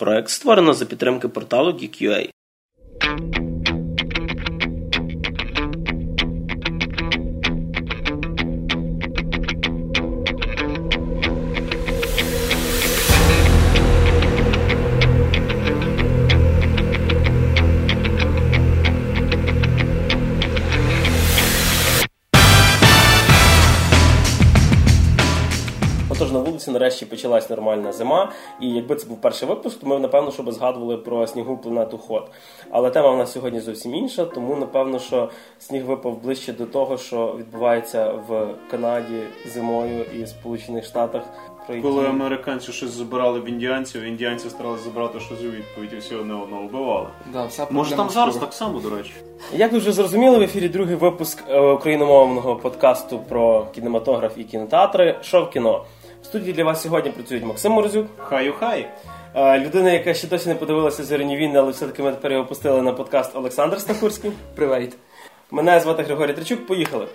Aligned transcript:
Проект 0.00 0.28
створено 0.28 0.74
за 0.74 0.84
підтримки 0.84 1.28
порталу 1.28 1.70
Geek.ua. 1.70 2.30
Отож, 26.70 26.80
нарешті 26.80 27.06
почалась 27.06 27.50
нормальна 27.50 27.92
зима, 27.92 28.32
і 28.60 28.68
якби 28.68 28.96
це 28.96 29.06
був 29.06 29.20
перший 29.20 29.48
випуск, 29.48 29.80
то 29.80 29.86
ми 29.86 29.98
напевно 29.98 30.30
що 30.30 30.42
би 30.42 30.52
згадували 30.52 30.96
про 30.96 31.26
снігу 31.26 31.56
планету 31.56 31.98
Ход. 31.98 32.30
Але 32.70 32.90
тема 32.90 33.10
в 33.10 33.18
нас 33.18 33.32
сьогодні 33.32 33.60
зовсім 33.60 33.94
інша, 33.94 34.24
тому 34.24 34.56
напевно, 34.56 34.98
що 34.98 35.30
сніг 35.58 35.84
випав 35.84 36.22
ближче 36.22 36.52
до 36.52 36.66
того, 36.66 36.98
що 36.98 37.36
відбувається 37.38 38.12
в 38.28 38.48
Канаді 38.70 39.22
зимою 39.46 40.04
і 40.20 40.26
Сполучених 40.26 40.84
Штатах. 40.84 41.22
Які... 41.68 41.82
Коли 41.82 42.06
американці 42.06 42.72
щось 42.72 42.90
забирали 42.90 43.40
в 43.40 43.48
індіанців, 43.48 44.02
індіанці 44.02 44.50
старалися 44.50 44.84
забрати 44.84 45.20
щось 45.20 45.40
у 45.40 45.50
відповідь, 45.50 45.92
і 45.92 45.96
всі 45.96 46.14
одне 46.14 46.34
одного 46.34 46.62
вбивали. 46.62 47.06
Да, 47.32 47.44
вся 47.44 47.66
Може 47.70 47.96
там 47.96 48.10
зараз 48.10 48.36
так 48.36 48.52
само, 48.52 48.80
до 48.80 48.90
речі. 48.90 49.12
Як 49.52 49.72
ви 49.72 49.78
вже 49.78 49.92
зрозуміли, 49.92 50.38
в 50.38 50.42
ефірі 50.42 50.68
другий 50.68 50.96
випуск 50.96 51.44
е, 51.48 51.60
україномовного 51.60 52.56
подкасту 52.56 53.18
про 53.28 53.66
кінематограф 53.74 54.32
і 54.38 54.44
кінотеатри 54.44 55.16
Шов 55.22 55.50
кіно. 55.50 55.84
В 56.22 56.24
студії 56.24 56.52
для 56.52 56.64
вас 56.64 56.82
сьогодні 56.82 57.10
працюють 57.10 57.44
Максим 57.44 57.72
Морозюк, 57.72 58.06
Хаю 58.18 58.52
хай. 58.58 58.86
е, 59.34 59.58
людина, 59.58 59.90
яка 59.92 60.14
ще 60.14 60.28
досі 60.28 60.48
не 60.48 60.54
подивилася 60.54 61.04
зоряні 61.04 61.36
війни, 61.36 61.58
але 61.58 61.70
все-таки 61.70 62.02
ми 62.02 62.10
тепер 62.10 62.32
його 62.32 62.44
пустили 62.44 62.82
на 62.82 62.92
подкаст 62.92 63.36
Олександр 63.36 63.80
Стахурський. 63.80 64.32
Привейт. 64.54 64.96
Мене 65.50 65.80
звати 65.80 66.02
Григорій 66.02 66.32
Тричук. 66.32 66.66
Поїхали. 66.66 67.06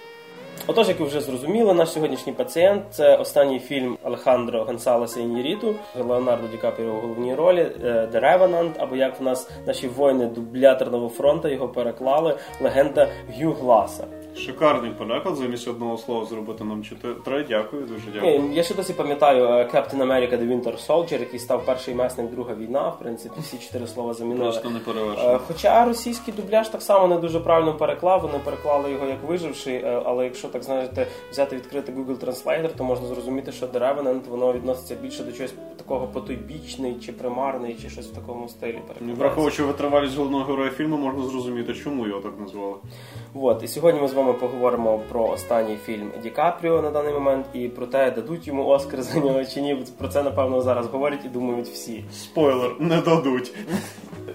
Отож, 0.67 0.88
як 0.88 1.00
ви 1.00 1.06
вже 1.06 1.22
зрозуміли, 1.22 1.73
наш 1.73 1.89
сьогоднішній 1.89 2.34
пацієнт 2.34 2.84
це 2.92 3.16
останній 3.16 3.59
фільм 3.59 3.97
Алехандро 4.03 4.64
Гонсалеса 4.64 5.19
Ін'єріту, 5.19 5.75
Леонардо 6.00 6.47
Ді 6.47 6.58
Капріо 6.58 6.88
у 6.94 7.02
головній 7.02 7.36
ролі 7.36 7.59
е, 7.84 8.09
The 8.14 8.19
Revenant, 8.22 8.72
або 8.78 8.95
як 8.95 9.19
в 9.19 9.23
нас 9.23 9.50
наші 9.67 9.88
воїни 9.88 10.25
дубляторного 10.25 11.09
фронту 11.09 11.47
його 11.47 11.67
переклали 11.67 12.38
легенда 12.62 13.08
Г'ю 13.30 13.52
Гласа. 13.53 14.03
Шикарний 14.38 14.91
переклад, 14.91 15.36
замість 15.36 15.67
одного 15.67 15.97
слова 15.97 16.25
зробити 16.25 16.64
нам 16.64 16.83
чотири. 16.83 17.45
Дякую, 17.50 17.81
дуже 17.86 18.11
дякую. 18.14 18.33
Е, 18.33 18.41
Я 18.53 18.64
ще 18.64 18.73
досі 18.75 18.94
пам'ятаю 18.94 19.44
е, 19.45 19.64
Captain 19.73 19.97
America 19.97 20.31
The 20.39 20.47
Winter 20.47 20.88
Soldier, 20.88 21.19
який 21.19 21.39
став 21.39 21.66
перший 21.66 21.95
месник 21.95 22.31
Друга 22.31 22.53
війна. 22.56 22.89
В 22.89 23.00
принципі, 23.00 23.36
всі 23.41 23.58
чотири 23.58 23.88
слова 23.88 24.13
замінили. 24.13 24.44
Просто 24.44 24.69
не 24.69 24.78
Е, 24.78 24.81
перевершено. 24.86 25.39
Хоча 25.47 25.86
російський 25.86 26.33
дубляж 26.33 26.69
так 26.69 26.81
само 26.81 27.08
не 27.08 27.17
дуже 27.22 27.39
правильно 27.39 27.73
переклав, 27.73 28.22
вони 28.22 28.39
переклали 28.45 28.91
його 28.91 29.06
як 29.06 29.23
виживший, 29.28 29.75
е, 29.75 30.02
але 30.06 30.23
якщо 30.23 30.47
так 30.47 30.63
знаєте, 30.63 31.08
взяти 31.31 31.56
відкрити 31.56 31.91
Google 31.91 32.17
Translator, 32.25 32.69
то 32.78 32.83
можна 32.83 33.08
зрозуміти, 33.08 33.52
що 33.52 33.66
Revenant, 33.66 34.30
воно 34.30 34.53
відноситься 34.53 34.95
більше 34.95 35.23
до 35.23 35.31
чогось 35.31 35.53
такого 35.78 36.08
потойбічний 36.08 36.95
чи 37.06 37.11
примарний, 37.11 37.78
чи 37.81 37.89
щось 37.89 38.08
в 38.08 38.16
такому 38.16 38.50
стилі. 38.50 38.80
Враховуючи 39.17 39.63
витривалість 39.63 40.17
головного 40.17 40.44
героя 40.44 40.69
фільму, 40.69 40.97
можна 40.97 41.23
зрозуміти, 41.23 41.73
чому 41.73 42.08
його 42.08 42.19
так 42.22 42.33
назвали. 42.39 42.75
От 43.33 43.63
і 43.63 43.67
сьогодні 43.67 44.02
ми 44.02 44.08
з 44.08 44.13
вами 44.13 44.25
поговоримо 44.34 45.00
про 45.09 45.26
останній 45.26 45.78
фільм 45.86 46.12
Ді 46.23 46.30
Капріо 46.30 46.81
на 46.81 46.92
даний 46.92 47.14
момент 47.14 47.45
і 47.54 47.68
про 47.68 47.88
те, 47.88 48.12
дадуть 48.12 48.48
йому 48.48 48.68
Оскар 48.68 49.02
за 49.02 49.20
нього 49.20 49.45
чи 49.45 49.62
ні. 49.62 49.86
Про 49.98 50.08
це 50.08 50.23
напевно 50.23 50.62
зараз 50.62 50.88
говорять 50.88 51.26
і 51.26 51.28
думають 51.28 51.68
всі. 51.68 52.04
Спойлер, 52.12 52.72
не 52.80 53.02
дадуть. 53.02 53.53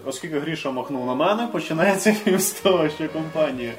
Оскільки 0.07 0.39
Гріша 0.39 0.71
махнув 0.71 1.07
на 1.07 1.15
мене, 1.15 1.47
починається 1.47 2.13
фільм 2.13 2.39
з 2.39 2.53
того, 2.53 2.89
що 2.89 3.09
компанія, 3.09 3.73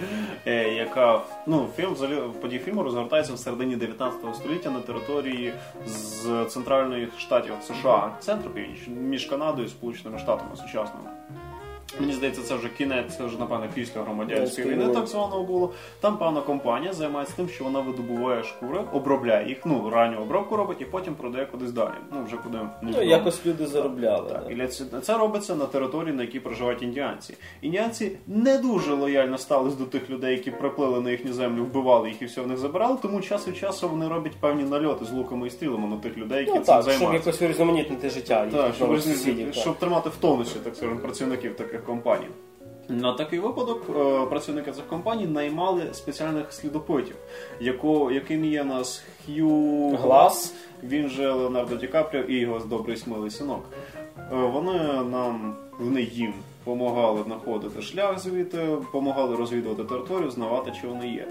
е, 0.46 0.74
яка 0.74 1.22
ну 1.48 1.68
фільм 1.76 1.96
події 2.42 2.60
фільму 2.60 2.84
розгортається 2.84 3.34
в 3.34 3.40
середині 3.40 3.76
19 3.76 4.36
століття 4.36 4.70
на 4.70 4.80
території 4.80 5.54
з 5.86 6.46
центральних 6.46 7.20
штатів 7.20 7.54
США, 7.68 8.12
центру 8.20 8.50
північ 8.50 8.88
між 8.88 9.26
Канадою 9.26 9.68
і 9.68 9.70
Сполученими 9.70 10.20
Штатами 10.20 10.56
сучасними. 10.56 11.10
Мені 12.00 12.14
здається, 12.14 12.42
це 12.42 12.56
вже 12.56 12.70
кінець, 12.70 13.18
це 13.18 13.24
вже 13.26 13.40
напевно 13.40 13.66
після 13.74 14.02
громадянської 14.02 14.68
війни, 14.68 14.88
так 14.88 15.08
званого 15.08 15.44
було. 15.44 15.74
Там 16.00 16.18
певна 16.18 16.42
компанія 16.42 16.94
займається 16.94 17.34
тим, 17.36 17.50
що 17.50 17.64
вона 17.64 17.80
видобуває 17.80 18.44
шкури, 18.44 18.82
обробляє 18.94 19.48
їх, 19.50 19.58
ну 19.66 19.90
ранню 19.90 20.22
обробку 20.22 20.56
робить 20.58 20.78
і 20.82 20.86
потім 20.86 21.14
продає 21.16 21.46
кудись 21.46 21.72
далі. 21.72 21.94
Ну 22.12 22.24
вже 22.26 22.38
куди 22.38 22.58
Ну 22.82 23.02
якось 23.04 23.46
люди 23.46 23.68
заробляли. 23.68 24.30
так, 24.30 24.44
да. 24.58 24.64
і 24.64 24.68
це 25.02 25.18
робиться 25.18 25.56
на 25.56 25.66
території, 25.66 26.14
на 26.16 26.22
якій 26.24 26.40
проживають 26.40 26.82
індіанці. 26.84 27.38
Індіанці 27.62 28.12
не 28.28 28.58
дуже 28.58 28.94
лояльно 28.94 29.38
ставились 29.38 29.76
до 29.76 29.86
тих 29.86 30.10
людей, 30.10 30.32
які 30.38 30.52
приплили 30.52 31.02
на 31.02 31.12
їхню 31.12 31.34
землю, 31.34 31.64
вбивали 31.64 32.10
їх 32.10 32.22
і 32.22 32.26
все 32.26 32.42
в 32.42 32.48
них 32.48 32.58
забирали. 32.58 32.98
Тому 33.02 33.22
час 33.22 33.48
від 33.48 33.58
часу 33.58 33.90
вони 33.90 34.08
роблять 34.08 34.36
певні 34.40 34.64
нальоти 34.64 35.06
з 35.06 35.12
луками 35.12 35.48
і 35.48 35.50
стрілами 35.50 35.88
на 35.88 35.98
тих 35.98 36.18
людей, 36.18 36.40
які 36.40 36.52
Ну 36.60 36.66
цим 36.66 36.76
так, 36.84 36.92
щоб 36.92 37.14
якось 37.14 37.42
урізноманітнити 37.42 38.10
життя 38.10 38.44
їхніх 38.46 38.62
Так, 38.64 38.76
щоб, 38.76 39.02
сусідів. 39.02 39.46
так. 39.46 39.54
щоб 39.56 39.76
тримати 39.76 40.10
в 40.10 40.16
тонусі, 40.16 40.56
так 40.64 40.76
скажемо, 40.76 41.00
працівників 41.00 41.56
таких 41.56 41.81
компаній. 41.86 42.28
На 42.90 43.14
такий 43.14 43.40
випадок 43.40 43.82
е, 43.90 44.26
працівники 44.26 44.72
цих 44.72 44.88
компаній 44.88 45.26
наймали 45.26 45.94
спеціальних 45.94 46.54
слідопитів, 46.54 47.16
яко, 47.60 48.12
яким 48.12 48.46
є 48.46 48.64
нас 48.64 49.04
Х'ю 49.26 49.90
Глас, 50.02 50.54
він 50.84 51.10
же 51.10 51.32
Леонардо 51.32 51.76
Ді 51.76 51.88
Капріо 51.88 52.22
і 52.22 52.36
його 52.36 52.60
добрий 52.60 52.98
смилий 52.98 53.32
синок. 53.32 53.66
Е, 54.18 54.36
Вони 54.36 54.74
нам, 55.04 55.56
вони 55.80 56.02
їм 56.02 56.34
допомагали 56.66 57.24
знаходити 57.24 57.82
шлях 57.82 58.20
звідти, 58.20 58.58
допомагали 58.66 59.36
розвідувати 59.36 59.84
територію, 59.84 60.32
знавати, 60.32 60.72
чи 60.82 60.88
вони 60.88 61.08
є. 61.08 61.28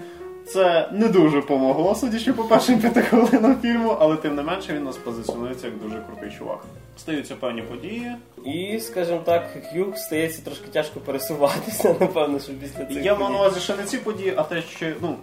Це 0.47 0.89
не 0.91 1.07
дуже 1.07 1.41
помогло, 1.41 1.95
судячи 1.95 2.33
по 2.33 2.43
першим 2.43 2.79
п'яти 2.79 3.01
хвилинам 3.01 3.57
фільму, 3.61 3.97
але 3.99 4.15
тим 4.15 4.35
не 4.35 4.41
менше 4.41 4.73
він 4.73 4.83
нас 4.83 4.97
позиціонується 4.97 5.67
як 5.67 5.77
дуже 5.77 6.03
крутий 6.07 6.37
чувак. 6.37 6.59
Стаються 6.97 7.35
певні 7.35 7.61
події, 7.61 8.11
І, 8.45 8.79
скажімо 8.79 9.21
так, 9.25 9.49
Х'юг 9.71 9.97
стається 9.97 10.41
трошки 10.41 10.67
тяжко 10.71 10.99
пересуватися, 10.99 11.95
напевно, 11.99 12.39
що 12.39 12.53
після 12.53 12.85
цих 12.85 13.05
Я 13.05 13.15
маю 13.15 13.33
на 13.33 13.39
увазі 13.39 13.59
ще 13.59 13.75
не 13.75 13.83
ці 13.83 13.97
події, 13.97 14.33
а 14.37 14.43
те, 14.43 14.61
що 14.61 14.85
ну 15.01 15.15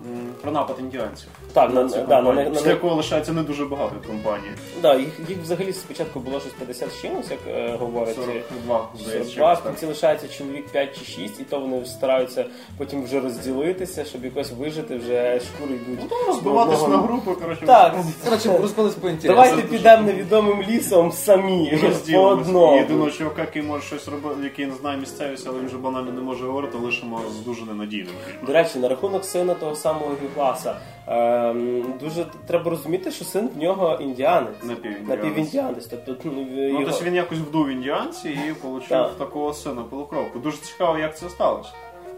про 0.42 0.52
напад 0.52 0.76
індіанців. 0.80 1.28
Так, 1.58 1.74
на, 1.74 1.88
цю 1.88 1.96
да, 1.96 2.00
на, 2.00 2.06
компанію, 2.16 2.44
на, 2.44 2.50
після 2.50 2.66
на, 2.66 2.72
якого 2.72 2.94
лишається 2.94 3.32
не 3.32 3.42
дуже 3.42 3.64
багато 3.64 3.94
від 3.96 4.06
компанії. 4.06 4.50
да, 4.82 4.94
їх, 4.94 5.08
їх 5.28 5.38
взагалі 5.42 5.72
спочатку 5.72 6.20
було 6.20 6.41
щось 6.41 6.52
50 6.52 6.91
з 6.92 7.02
чимось, 7.02 7.30
як 7.30 7.41
е, 7.48 7.76
говорять. 7.80 8.14
42, 8.14 8.88
здається. 9.00 9.34
42, 9.34 9.54
в 9.54 9.62
кінці 9.62 9.86
лишається 9.86 10.28
чоловік 10.28 10.66
5 10.66 10.98
чи 10.98 11.04
6, 11.04 11.41
і 11.41 11.44
то 11.44 11.60
вони 11.60 11.84
стараються 11.84 12.44
потім 12.78 13.04
вже 13.04 13.20
розділитися, 13.20 14.04
щоб 14.04 14.24
якось 14.24 14.52
вижити, 14.58 14.96
вже 14.96 15.41
шкури 15.41 15.74
йдуть. 15.74 16.10
Ну, 16.10 16.16
розбиватись 16.26 16.88
на 16.88 16.96
групи, 16.96 17.30
коротше. 17.30 17.66
Так, 17.66 17.96
Коротше, 18.25 18.58
розпались 18.58 18.94
по 18.94 19.08
інтересам. 19.08 19.44
давайте 19.44 19.69
підемо 19.69 20.02
невідомим 20.02 20.62
лісом 20.62 21.12
самі, 21.12 21.78
по 22.12 22.20
одному. 22.20 22.76
Єдиного 22.76 23.10
чувака, 23.10 23.40
який 23.40 23.62
може 23.62 23.82
щось 23.82 24.08
робити, 24.08 24.34
який 24.42 24.66
не 24.66 24.75
знає 24.75 24.98
місцевість, 24.98 25.46
але 25.48 25.58
він 25.58 25.66
вже 25.66 25.76
банально 25.76 26.12
не 26.12 26.20
може 26.20 26.44
говорити, 26.44 26.78
лишимо 26.78 27.20
з 27.32 27.44
дуже 27.44 27.64
ненадійним. 27.64 28.14
До 28.46 28.52
речі, 28.52 28.78
на 28.78 28.88
рахунок 28.88 29.25
сина 29.25 29.54
того 29.54 29.75
самого 29.75 30.12
Гюгласа, 30.22 30.76
ем, 31.08 31.84
дуже 32.00 32.26
треба 32.46 32.70
розуміти, 32.70 33.10
що 33.10 33.24
син 33.24 33.48
в 33.56 33.58
нього 33.58 33.98
індіанець. 34.00 34.62
Напівіндіанець. 34.62 35.24
Напівіндіанець. 35.24 35.86
Тобто, 35.86 36.16
ну, 36.24 36.46
Ну, 36.72 36.84
тобто 36.86 37.04
він 37.04 37.14
якось 37.14 37.38
вдув 37.38 37.69
індіанці 37.69 38.28
і 38.28 38.66
отримав 38.66 39.14
такого 39.19 39.54
сина 39.54 39.82
полукровку. 39.91 40.38
Дуже 40.38 40.56
цікаво, 40.56 40.98
як 40.98 41.19
це 41.19 41.28
сталося. 41.28 41.70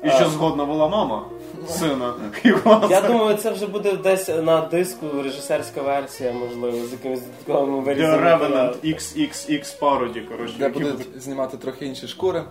І 0.05 0.09
А. 0.09 0.11
ще 0.11 0.25
згодна 0.25 0.65
була 0.65 0.89
мама 0.89 1.25
сина 1.69 2.15
Я 2.91 3.01
думаю, 3.01 3.37
це 3.37 3.51
вже 3.51 3.67
буде 3.67 3.93
десь 3.93 4.29
на 4.29 4.61
диску 4.61 5.07
режисерська 5.23 5.83
версія, 5.83 6.33
можливо, 6.33 6.87
з 6.87 6.93
якимись 6.93 7.21
додатковими 7.21 7.95
The. 7.95 8.25
Revenant 8.25 8.75
XXX 8.95 9.79
Parody, 9.81 10.29
коротше. 10.29 10.55
Де 10.59 10.69
будуть- 10.69 11.23
знімати 11.23 11.57
трохи 11.57 11.87
інші 11.87 12.09
шкури. 12.09 12.43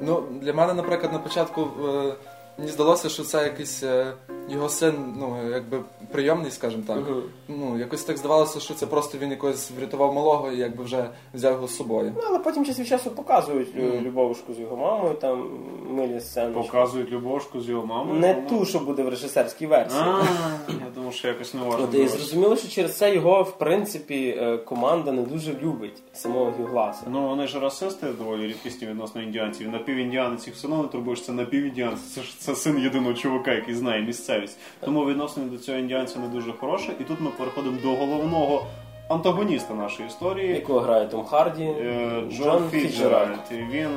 ну, 0.00 0.22
для 0.40 0.52
мене, 0.52 0.74
наприклад, 0.74 1.12
на 1.12 1.18
початку 1.18 1.60
е, 1.60 2.14
мені 2.58 2.70
здалося, 2.70 3.08
що 3.08 3.22
це 3.22 3.44
якийсь 3.44 3.82
е, 3.82 4.14
його 4.48 4.68
син, 4.68 4.94
ну, 5.18 5.36
якби 5.50 5.80
прийомний, 6.12 6.50
скажімо 6.50 6.82
так. 6.86 6.96
Мгм. 6.96 7.22
Ну, 7.48 7.78
якось 7.78 8.04
так 8.04 8.16
здавалося, 8.16 8.60
що 8.60 8.74
це 8.74 8.86
просто 8.86 9.18
він 9.18 9.30
якось 9.30 9.70
врятував 9.70 10.14
малого 10.14 10.52
і 10.52 10.58
якби 10.58 10.84
вже 10.84 11.10
взяв 11.34 11.52
його 11.52 11.68
з 11.68 11.76
собою. 11.76 12.12
Ну, 12.16 12.22
але 12.28 12.38
потім 12.38 12.64
час 12.64 12.78
від 12.78 12.86
часу 12.86 13.10
показують 13.10 13.68
е, 13.78 14.00
любовушку 14.00 14.54
з 14.54 14.60
його 14.60 14.76
мамою, 14.76 15.14
там 15.14 15.50
милі 15.90 16.20
сцени. 16.20 16.54
Показують 16.54 17.10
Любошку 17.10 17.60
з 17.60 17.68
його 17.68 17.86
мамою. 17.86 18.20
Не 18.20 18.34
ту, 18.34 18.64
що 18.64 18.78
буде 18.78 19.02
в 19.02 19.08
режисерській 19.08 19.66
версії. 19.66 20.02
А, 20.06 20.22
я 20.68 20.90
думав, 20.94 21.12
що 21.14 21.28
якось 21.28 21.54
не 21.54 21.60
важливо. 21.60 21.84
От 21.84 21.94
і 21.94 22.08
зрозуміло, 22.08 22.56
що 22.56 22.68
через 22.68 22.96
це 22.96 23.14
його, 23.14 23.42
в 23.42 23.58
принципі, 23.58 24.38
е, 24.40 24.56
команда 24.56 25.12
не 25.12 25.22
дуже 25.22 25.54
любить 25.62 26.02
самого 26.12 26.52
Гюгласа. 26.58 27.02
Ну, 27.10 27.28
вони 27.28 27.46
ж 27.46 27.60
расисти 27.60 28.06
доволі 28.18 28.46
рідкісні 28.46 28.86
відносно 28.86 29.22
індіанців. 29.22 29.68
Напівіндіанець 29.70 30.46
їх 30.46 30.56
все 30.56 30.66
одно 30.66 30.82
не 30.82 30.88
турбуєш, 30.88 31.22
це 31.22 31.32
напівіндіанець. 31.32 32.00
Це 32.14 32.22
ж 32.22 32.40
це 32.40 32.54
син 32.54 32.78
єдиного 32.78 33.14
чувака, 33.14 33.52
який 33.52 33.74
знає 33.74 34.02
місцевість. 34.40 34.58
Тому 34.80 35.04
відношення 35.06 35.46
до 35.46 35.58
цього 35.58 35.78
індіанця 35.78 36.18
не 36.18 36.28
дуже 36.28 36.52
хороше. 36.52 36.92
І 37.00 37.04
тут 37.04 37.20
ми 37.20 37.30
переходимо 37.30 37.78
до 37.82 37.88
головного 37.88 38.66
антагоніста 39.08 39.74
нашої 39.74 40.08
історії. 40.08 40.54
Якого 40.54 40.80
грає 40.80 41.06
Том 41.06 41.24
Харді, 41.24 41.64
Е, 41.64 42.22
Джон 42.30 42.44
Джон 42.44 42.70
Фіджеральд. 42.70 43.38
Він 43.50 43.88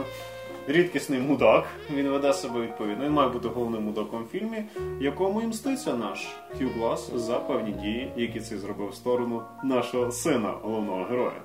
рідкісний 0.68 1.20
мудак, 1.20 1.64
він 1.94 2.10
веде 2.10 2.34
себе 2.34 2.62
відповідно. 2.62 3.06
Він 3.06 3.12
має 3.12 3.30
бути 3.30 3.48
головним 3.48 3.84
мудаком 3.84 4.24
в 4.24 4.28
фільмі, 4.28 4.64
якому 5.02 5.42
і 5.42 5.46
мститься 5.46 5.94
наш 5.94 6.28
Хью 6.58 6.70
Глас 6.78 7.12
за 7.16 7.36
певні 7.36 7.72
дії, 7.72 8.12
які 8.16 8.40
цей 8.40 8.58
зробив 8.58 8.90
в 8.90 8.96
сторону 8.96 9.42
нашого 9.64 10.12
сина, 10.12 10.54
головного 10.62 11.04
героя. 11.04 11.42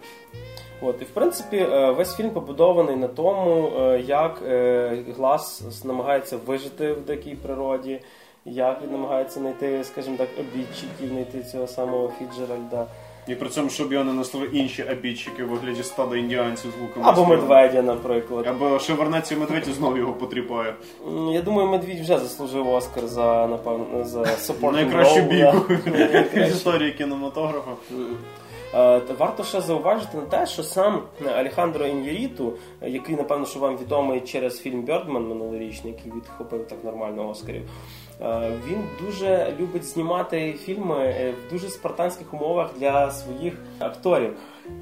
От, 0.82 1.02
і 1.02 1.04
в 1.04 1.08
принципі, 1.08 1.56
е, 1.56 1.90
весь 1.90 2.16
фільм 2.16 2.30
побудований 2.30 2.96
на 2.96 3.08
тому, 3.08 3.72
е, 3.78 4.00
як 4.06 4.42
е, 4.46 5.04
Глас 5.16 5.84
намагається 5.84 6.36
вижити 6.46 6.92
в 6.92 7.00
дикій 7.00 7.34
природі, 7.42 8.00
як 8.44 8.82
він 8.82 8.92
намагається 8.92 9.40
знайти, 9.40 9.84
скажімо 9.84 10.16
так, 10.16 10.28
обідчиків, 10.38 11.08
знайти 11.08 11.42
цього 11.42 11.66
самого 11.66 12.12
Фіджеральда. 12.18 12.86
І 13.28 13.34
при 13.34 13.48
цьому, 13.48 13.70
щоб 13.70 13.92
його 13.92 14.04
не 14.04 14.12
несли 14.12 14.48
інші 14.52 14.82
обідчики 14.82 15.44
у 15.44 15.48
вигляді 15.48 15.82
стада 15.82 16.16
індіанців 16.16 16.72
з 16.78 16.82
луками. 16.82 17.06
Або 17.08 17.26
медведя, 17.26 17.82
наприклад. 17.82 18.46
Або 18.46 18.78
ще 18.78 18.94
вернеться 18.94 19.36
медведь 19.36 19.68
і 19.68 19.72
знову 19.72 19.96
його 19.96 20.12
потріпає. 20.12 20.74
Я 21.32 21.42
думаю, 21.42 21.68
медвідь 21.68 22.00
вже 22.00 22.18
заслужив 22.18 22.68
Оскар 22.68 23.06
за 23.06 23.46
напевно 23.46 24.04
за 24.04 24.20
supporting 24.20 24.72
Найкращу 24.72 25.20
бійку 25.22 25.74
в 26.34 26.48
історії 26.48 26.92
кінематографа. 26.92 27.70
Е, 28.74 29.00
Варто 29.18 29.44
ще 29.44 29.60
зауважити 29.60 30.16
на 30.16 30.22
те, 30.22 30.46
що 30.46 30.62
сам 30.62 31.02
Алехандро 31.36 31.86
Ін'єріту, 31.86 32.52
який 32.82 33.16
напевно 33.16 33.46
що 33.46 33.60
вам 33.60 33.76
відомий 33.76 34.20
через 34.20 34.60
фільм 34.60 34.82
Бьордман 34.82 35.28
минулорічний, 35.28 35.92
який 35.92 36.12
відхопив 36.12 36.66
так 36.68 36.84
нормально 36.84 37.28
Оскарів. 37.28 37.62
Е, 38.22 38.52
Він 38.68 38.84
дуже 39.06 39.52
любить 39.60 39.84
знімати 39.84 40.52
фільми 40.52 40.96
е, 41.04 41.34
в 41.46 41.52
дуже 41.52 41.68
спартанських 41.68 42.34
умовах 42.34 42.70
для 42.78 43.10
своїх 43.10 43.54
акторів. 43.78 44.32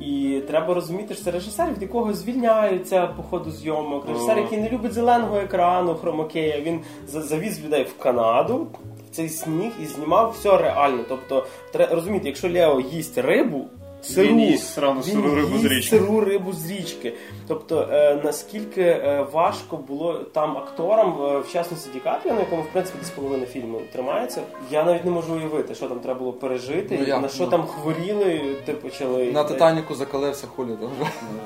І 0.00 0.43
треба 0.49 0.75
розуміти, 0.75 1.14
що 1.14 1.25
це 1.25 1.31
режисер, 1.31 1.70
від 1.73 1.82
якого 1.82 2.12
звільняються 2.12 3.06
по 3.06 3.23
ходу 3.23 3.50
зйомок. 3.50 4.08
Режисер, 4.08 4.38
який 4.38 4.58
не 4.58 4.69
любить 4.70 4.93
зеленого 4.93 5.37
екрану, 5.37 5.94
хромакея. 5.94 6.61
Він 6.61 6.81
завіз 7.06 7.64
людей 7.64 7.85
в 7.85 7.99
Канаду. 7.99 8.67
Цей 9.11 9.29
сніг 9.29 9.73
і 9.82 9.87
знімав 9.87 10.31
все 10.31 10.56
реально. 10.56 11.05
Тобто, 11.08 11.46
треба 11.73 11.94
розуміти, 11.94 12.29
якщо 12.29 12.52
Лео 12.52 12.81
їсть 12.81 13.19
рибу, 13.19 13.64
сиру, 14.03 14.29
Він 14.29 14.41
їсть 14.41 14.73
срану 14.75 15.00
він 15.00 15.03
сиру 15.03 15.35
рибу 15.35 15.59
з 15.59 15.65
річки. 15.65 15.99
сиру 15.99 16.21
рибу 16.21 16.53
з 16.53 16.71
річки. 16.71 17.12
Тобто, 17.49 17.89
е, 17.93 18.21
наскільки 18.25 18.83
е, 18.83 19.27
важко 19.33 19.77
було 19.77 20.15
там 20.15 20.56
акторам, 20.59 21.23
е, 21.23 21.39
в 21.39 21.53
частності 21.53 21.91
Ді 21.93 22.00
Капріо, 22.00 22.35
на 22.35 22.41
якому 22.41 22.62
в 22.62 22.67
принципі 22.73 22.99
десь 23.00 23.11
половина 23.11 23.47
фільму 23.47 23.81
тримається, 23.93 24.43
я 24.71 24.85
навіть 24.85 25.05
не 25.05 25.11
можу 25.11 25.35
уявити, 25.35 25.75
що 25.75 25.89
там 25.89 26.00
треба 26.00 26.19
було 26.19 26.33
пережити, 26.33 27.05
Ну, 27.09 27.21
на 27.21 27.29
що 27.29 27.45
Ну. 27.45 27.50
там 27.50 27.62
хворіли, 27.67 28.41
ти 28.65 28.73
почали 28.73 29.33
На 29.33 29.45
Титаніку 29.45 29.95
закалився 29.95 30.47
хулі. 30.47 30.71
да. 30.81 30.89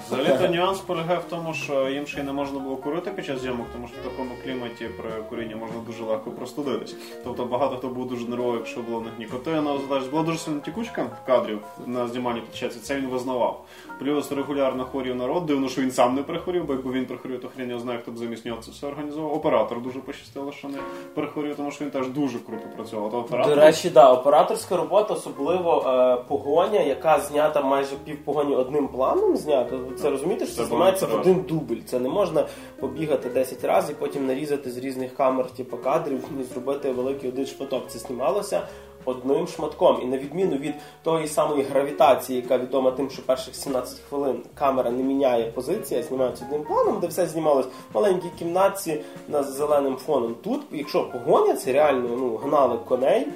Взагалі 0.06 0.38
то 0.46 0.54
нюанс 0.54 0.78
полягає 0.78 1.18
в 1.18 1.24
тому, 1.30 1.54
що 1.54 1.88
їм 1.88 2.06
ще 2.06 2.20
й 2.20 2.24
не 2.24 2.32
можна 2.32 2.58
було 2.58 2.76
курити 2.76 3.10
під 3.10 3.24
час 3.26 3.40
зйомок, 3.40 3.66
тому 3.72 3.88
що 3.88 3.96
в 4.00 4.10
такому 4.10 4.30
кліматі 4.44 4.84
при 5.02 5.22
курінні 5.28 5.54
можна 5.54 5.76
дуже 5.86 6.04
легко 6.04 6.30
простудитись. 6.30 6.96
Тобто 7.24 7.44
багато 7.44 7.76
хто 7.76 7.88
був 7.88 8.08
дуже 8.08 8.28
нервовий, 8.28 8.58
якщо 8.58 8.80
було 8.80 8.98
в 8.98 9.02
них 9.02 9.12
нікотина, 9.18 9.78
залежить. 9.88 10.10
Була 10.10 10.22
дуже 10.22 10.38
сильна 10.38 10.60
тікучка 10.60 11.06
кадрів 11.26 11.58
на 11.86 12.08
зніманні 12.08 12.41
і 12.62 12.68
це 12.68 12.96
він 12.96 13.06
визнавав. 13.06 13.64
Плюс 13.98 14.32
регулярно 14.32 14.84
хворів 14.84 15.16
народ, 15.16 15.46
дивно, 15.46 15.68
що 15.68 15.82
він 15.82 15.90
сам 15.90 16.14
не 16.14 16.22
перехворів, 16.22 16.64
бо 16.64 16.72
якби 16.72 16.92
він 16.92 17.06
перехворів, 17.06 17.40
то 17.40 17.48
хрен 17.48 17.68
його 17.68 17.80
знає, 17.80 17.98
хто 18.02 18.10
б 18.10 18.16
замість 18.16 18.46
нього 18.46 18.62
це 18.62 18.70
все 18.70 18.86
організував. 18.86 19.34
Оператор 19.34 19.82
дуже 19.82 19.98
пощастило, 19.98 20.52
що 20.52 20.68
не 20.68 20.78
перехворів, 21.14 21.56
тому 21.56 21.70
що 21.70 21.84
він 21.84 21.90
теж 21.90 22.08
дуже 22.08 22.38
круто 22.38 22.62
працював. 22.76 23.10
То 23.10 23.18
оператор 23.18 23.54
До 23.54 23.60
речі, 23.60 23.90
да, 23.90 24.12
операторська 24.12 24.76
робота, 24.76 25.14
особливо 25.14 25.84
е, 25.86 26.16
погоня, 26.28 26.80
яка 26.80 27.20
знята 27.20 27.62
майже 27.62 27.96
півпогоні 28.04 28.56
одним 28.56 28.88
планом 28.88 29.36
знята. 29.36 29.76
Це 29.98 30.10
розумієте, 30.10 30.46
що 30.46 30.54
це 30.54 30.62
Це 30.62 30.68
знімається 30.68 31.06
в 31.06 31.14
один 31.14 31.44
дубль. 31.48 31.80
Це 31.86 31.98
не 31.98 32.08
можна 32.08 32.46
побігати 32.80 33.28
10 33.28 33.64
разів, 33.64 33.96
і 33.96 34.00
потім 34.00 34.26
нарізати 34.26 34.70
з 34.70 34.76
різних 34.78 35.16
камер, 35.16 35.46
типу 35.50 35.76
кадрів 35.76 36.24
і 36.40 36.42
зробити 36.42 36.90
великий 36.90 37.30
один 37.30 37.46
шматок. 37.46 37.88
Це 37.88 37.98
знімалося. 37.98 38.68
Одним 39.04 39.46
шматком, 39.46 39.98
і 40.02 40.06
на 40.06 40.18
відміну 40.18 40.56
від 40.56 40.74
тої 41.02 41.28
самої 41.28 41.62
гравітації, 41.62 42.40
яка 42.40 42.58
відома 42.58 42.90
тим, 42.90 43.10
що 43.10 43.22
перших 43.22 43.54
17 43.54 44.00
хвилин 44.08 44.42
камера 44.54 44.90
не 44.90 45.02
міняє 45.02 45.44
позиція, 45.44 46.02
знімається 46.02 46.44
одним 46.44 46.64
планом, 46.64 47.00
де 47.00 47.06
все 47.06 47.26
знімалось 47.26 47.66
в 47.66 47.94
маленькій 47.94 48.30
кімнатці 48.38 49.00
на 49.28 49.42
зеленим 49.42 49.96
фоном. 49.96 50.34
Тут, 50.42 50.60
якщо 50.72 51.04
погоняться, 51.04 51.72
реально 51.72 52.08
ну 52.16 52.36
гнали 52.36 52.78
коней 52.88 53.26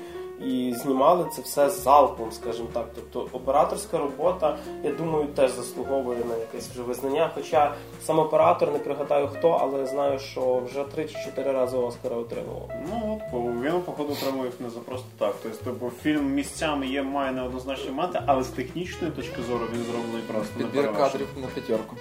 і 0.41 0.75
знімали 0.77 1.27
це 1.37 1.43
все 1.43 1.71
залпом, 1.71 2.33
скажімо 2.33 2.69
так. 2.73 2.87
Тобто 2.95 3.37
операторська 3.39 3.99
робота, 3.99 4.59
я 4.85 4.93
думаю, 4.93 5.27
теж 5.27 5.51
заслуговує 5.51 6.19
на 6.29 6.37
якесь 6.37 6.69
вже 6.69 6.83
визнання. 6.83 7.31
Хоча 7.35 7.75
сам 8.03 8.19
оператор 8.19 8.73
не 8.73 8.79
пригадаю 8.79 9.29
хто, 9.29 9.51
але 9.51 9.87
знаю, 9.87 10.19
що 10.19 10.63
вже 10.67 10.85
3 10.85 11.05
чи 11.05 11.15
4 11.25 11.53
рази 11.53 11.77
Оскара 11.77 12.17
отримував. 12.17 12.71
Ну 12.93 13.21
він 13.33 13.81
походу 13.81 14.13
отримав 14.13 14.45
їх 14.45 14.61
не 14.61 14.71
за 14.71 14.81
просто 14.81 15.07
так. 15.19 15.35
Тобто, 15.43 15.65
типу, 15.65 15.91
фільм 16.03 16.35
місцями 16.35 16.87
є 16.87 17.03
має 17.03 17.33
неоднозначні 17.33 17.91
моменти, 17.91 18.21
але 18.27 18.43
з 18.43 18.49
технічної 18.49 19.13
точки 19.13 19.43
зору 19.43 19.65
він 19.75 19.85
зроблений 19.85 20.23
просто 20.33 20.59
Підбір 20.59 20.97
кадрів 20.97 21.29
на 21.37 21.47
п'ятерку. 21.47 21.97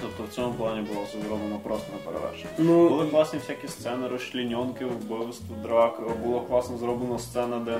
Тобто 0.00 0.22
в 0.22 0.34
цьому 0.34 0.54
плані 0.54 0.80
було 0.80 1.06
зроблено 1.26 1.60
просто 1.62 1.86
неперевершено. 1.92 2.50
Ну, 2.58 2.88
Були 2.88 3.06
класні 3.06 3.38
всякі 3.38 3.68
сцени, 3.68 4.08
розчліньонки, 4.08 4.84
вбивств, 4.84 5.44
драк. 5.62 6.00
Було 6.24 6.40
класно 6.40 6.78
зроблена 6.78 7.18
сцена, 7.18 7.58
де 7.58 7.78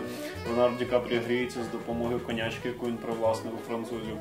Леонардо 0.48 0.78
Ді 0.78 0.84
Капріо 0.84 1.20
гріється 1.26 1.58
з 1.68 1.72
допомогою 1.72 2.20
конячки, 2.26 2.68
яку 2.68 2.86
він 2.86 2.96
привласнив 2.96 3.52
у 3.54 3.68
французів. 3.68 4.16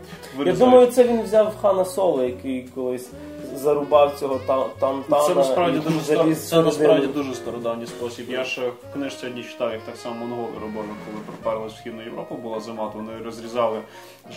Я 0.46 0.54
думаю, 0.54 0.88
це 0.88 1.04
він 1.04 1.22
взяв 1.22 1.54
Хана 1.62 1.86
Соло, 1.86 2.24
який 2.24 2.62
колись 2.76 3.10
зарубав 3.56 4.16
цього 4.20 4.40
та- 4.48 4.68
тантана. 4.80 5.24
Це 5.28 5.36
насправді 5.36 5.80
дуже 5.80 6.00
стар... 6.00 6.36
це 6.36 6.62
насправді 6.62 7.08
дуже 7.08 7.34
стародавній 7.36 7.86
спосіб. 7.88 8.26
Я 8.30 8.44
ж 8.44 8.62
в 8.70 8.94
книжці 8.94 9.26
одній 9.28 9.44
читав, 9.44 9.72
як 9.74 9.82
так 9.82 9.98
само 9.98 10.16
монголи 10.26 10.48
робили, 10.62 10.88
коли 11.06 11.18
приперлись 11.28 11.74
в 11.74 11.78
східну 11.78 12.04
Європу, 12.04 12.36
була 12.36 12.60
зима, 12.60 12.90
то 12.94 12.98
вони 12.98 13.12
розрізали 13.26 13.80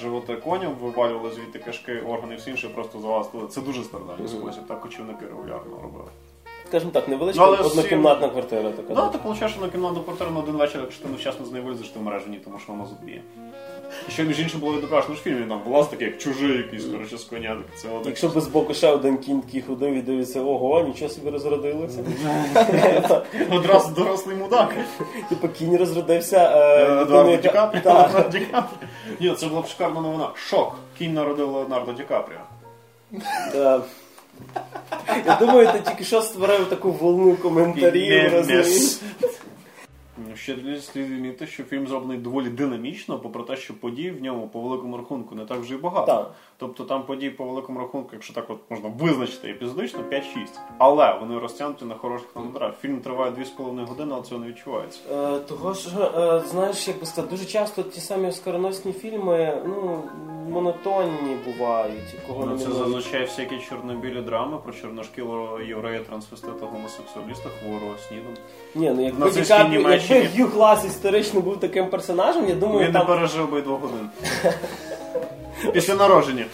животи 0.00 0.36
коням, 0.36 0.72
вивалювали 0.82 1.30
звідти 1.34 1.58
кишки, 1.58 2.00
органи 2.08 2.34
і 2.34 2.36
все 2.36 2.50
інше, 2.50 2.68
просто 2.68 3.00
залазили. 3.00 3.48
Це 3.52 3.60
дуже 3.60 3.82
стародавній 3.82 4.28
спосіб. 4.28 4.62
Так 4.68 4.80
кочівники 4.80 5.26
регулярно 5.26 5.76
робили. 5.82 6.10
Скажімо 6.68 6.90
так, 6.94 7.08
невеличка 7.08 7.46
Ну, 7.46 7.66
однокімнатна 7.66 8.28
квартира 8.28 8.70
така. 8.70 8.94
Ну, 8.94 9.08
ти 9.12 9.18
получаєш 9.18 9.56
на 9.56 9.68
кімнату 9.68 10.02
квартиру 10.02 10.30
на 10.30 10.40
один 10.40 10.54
вечір, 10.54 10.80
якщо 10.80 11.02
ти 11.02 11.08
невчасно 11.08 11.46
з 11.46 11.52
нею 11.52 11.64
вилізеш, 11.64 11.88
ти 11.88 12.00
в 12.00 12.28
ній, 12.28 12.40
тому 12.44 12.58
що 12.58 12.72
вона 12.72 12.86
зуб'є. 12.86 13.22
І 14.08 14.12
ще 14.12 14.24
між 14.24 14.40
іншим 14.40 14.60
було 14.60 14.72
відображено, 14.76 15.14
що 15.14 15.22
в 15.22 15.24
фільмі 15.24 15.46
там 15.48 15.60
влас 15.66 15.88
такий, 15.88 16.06
як 16.06 16.18
чужий 16.18 16.56
якийсь, 16.56 16.84
коротше, 16.84 17.18
з 17.18 17.24
коня. 17.24 17.56
так 17.56 17.78
Це 17.80 17.88
Якщо 18.06 18.28
би 18.28 18.40
збоку 18.40 18.74
ще 18.74 18.88
один 18.88 19.18
кінь 19.18 19.40
такий 19.40 19.62
ходив 19.62 19.94
і 19.94 20.02
дивиться, 20.02 20.40
ого, 20.40 20.82
нічого 20.82 21.10
собі 21.10 21.30
розродилося. 21.30 22.04
одразу 23.50 23.94
дорослий 23.94 24.36
мудак. 24.36 24.74
Типу 25.28 25.48
кінь 25.48 25.76
розродився. 25.76 26.36
е. 26.56 27.06
Так. 27.06 28.30
Ді 28.30 28.40
Капріо. 28.40 28.64
Ні, 29.20 29.34
це 29.34 29.46
була 29.46 29.60
б 29.60 29.66
шикарна 29.66 30.00
новина. 30.00 30.30
Шок. 30.34 30.74
Кінь 30.98 31.14
народив 31.14 31.50
Леонардо 31.50 31.92
Ді 31.92 32.02
Капріо. 32.02 32.38
Да. 33.52 33.82
Я 35.26 35.36
думаю, 35.40 35.68
ти 35.72 35.80
тільки 35.90 36.04
що 36.04 36.22
створив 36.22 36.66
таку 36.68 36.92
волну 36.92 37.36
коментарів. 37.36 38.32
розумієш? 38.32 38.98
Ще 40.34 40.80
слід 40.80 41.10
відмітити, 41.10 41.46
що 41.46 41.62
фільм 41.62 41.86
зроблений 41.86 42.18
доволі 42.18 42.48
динамічно, 42.48 43.18
попри 43.18 43.42
те, 43.42 43.56
що 43.56 43.74
подій 43.74 44.10
в 44.10 44.22
ньому 44.22 44.48
по 44.48 44.60
великому 44.60 44.96
рахунку 44.96 45.34
не 45.34 45.44
так 45.44 45.58
вже 45.58 45.74
й 45.74 45.76
багато. 45.76 46.06
Так. 46.06 46.34
Тобто 46.56 46.84
там 46.84 47.02
подій 47.02 47.30
по 47.30 47.44
великому 47.44 47.78
рахунку, 47.78 48.08
якщо 48.12 48.34
так 48.34 48.50
от 48.50 48.58
можна 48.70 48.88
визначити 48.98 49.48
епізодично, 49.50 50.00
5-6. 50.12 50.22
Але 50.78 51.18
вони 51.20 51.38
розтягнуті 51.38 51.84
на 51.84 51.94
хороших 51.94 52.28
номерах. 52.36 52.74
Фільм 52.80 53.00
триває 53.00 53.32
2,5 53.32 53.86
години, 53.86 54.12
але 54.14 54.22
цього 54.22 54.40
не 54.40 54.46
відчувається. 54.46 55.00
Е, 55.12 55.38
Того 55.38 55.74
ж, 55.74 55.88
е, 56.16 56.42
знаєш, 56.50 56.88
як 56.88 57.00
би 57.00 57.06
сказати, 57.06 57.36
дуже 57.36 57.44
часто 57.44 57.82
ті 57.82 58.00
самі 58.00 58.28
оскароносні 58.28 58.92
фільми 58.92 59.62
ну, 59.66 60.02
монотонні 60.50 61.36
бувають. 61.46 62.14
Кого 62.28 62.46
Ну, 62.46 62.58
це 62.58 62.70
зазвичай 62.72 63.24
всякі 63.24 63.58
чорно-білі 63.58 64.20
драми 64.20 64.58
про 64.64 64.72
чорношкілого 64.72 65.60
єврея, 65.60 66.00
трансвестита, 66.00 66.66
гомосексуаліста, 66.66 67.48
хворого 67.48 67.94
снідом. 68.08 68.34
Ні, 68.74 69.12
ну 69.18 69.26
В 69.26 69.34
якби 70.08 70.28
Г'ю 70.28 70.46
Глас 70.46 70.84
історично 70.84 71.40
був 71.40 71.60
таким 71.60 71.90
персонажем, 71.90 72.48
я 72.48 72.54
думаю, 72.54 72.78
Він 72.78 72.86
не 72.86 72.92
там 72.92 73.06
пережив 73.06 73.50
би 73.50 73.62
двох 73.62 73.80
годин. 73.80 74.08
Після 75.72 75.94
народження 75.94 76.44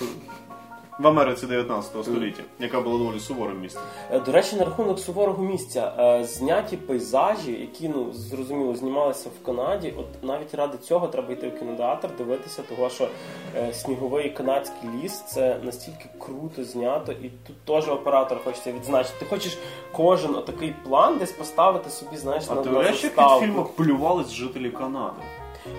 в 0.98 1.06
Америці 1.06 1.46
19 1.46 2.04
століття, 2.04 2.42
яка 2.58 2.80
була 2.80 2.98
доволі 2.98 3.20
суворим 3.20 3.60
містом. 3.60 3.82
Е, 4.10 4.20
До 4.20 4.32
речі, 4.32 4.56
на 4.56 4.64
рахунок 4.64 4.98
суворого 4.98 5.42
місця 5.44 5.92
е, 5.98 6.24
зняті 6.24 6.76
пейзажі, 6.76 7.52
які 7.52 7.88
ну 7.88 8.12
зрозуміло 8.12 8.74
знімалися 8.74 9.28
в 9.28 9.46
Канаді. 9.46 9.94
От 9.98 10.22
навіть 10.22 10.54
ради 10.54 10.78
цього 10.78 11.08
треба 11.08 11.32
йти 11.32 11.48
в 11.48 11.58
кінотеатр, 11.58 12.08
дивитися, 12.18 12.62
того 12.62 12.90
що 12.90 13.08
е, 13.56 13.72
сніговий 13.72 14.30
канадський 14.30 14.90
ліс 15.02 15.20
це 15.20 15.56
настільки 15.62 16.08
круто 16.18 16.64
знято, 16.64 17.12
і 17.12 17.30
тут 17.46 17.56
теж 17.64 17.88
оператор 17.88 18.38
хочеться 18.44 18.72
відзначити. 18.72 19.14
Ти 19.18 19.26
хочеш 19.26 19.58
кожен 19.92 20.34
отакий 20.34 20.74
план 20.84 21.18
десь 21.18 21.32
поставити 21.32 21.90
собі, 21.90 22.16
знаєш, 22.16 22.44
А 22.48 22.54
на, 22.54 22.62
ти 22.62 22.68
уявляєш, 22.68 23.04
як 23.04 23.18
від 23.18 23.40
фільму 23.40 23.64
плювались 23.76 24.30
жителі 24.30 24.70
Канади? 24.70 25.16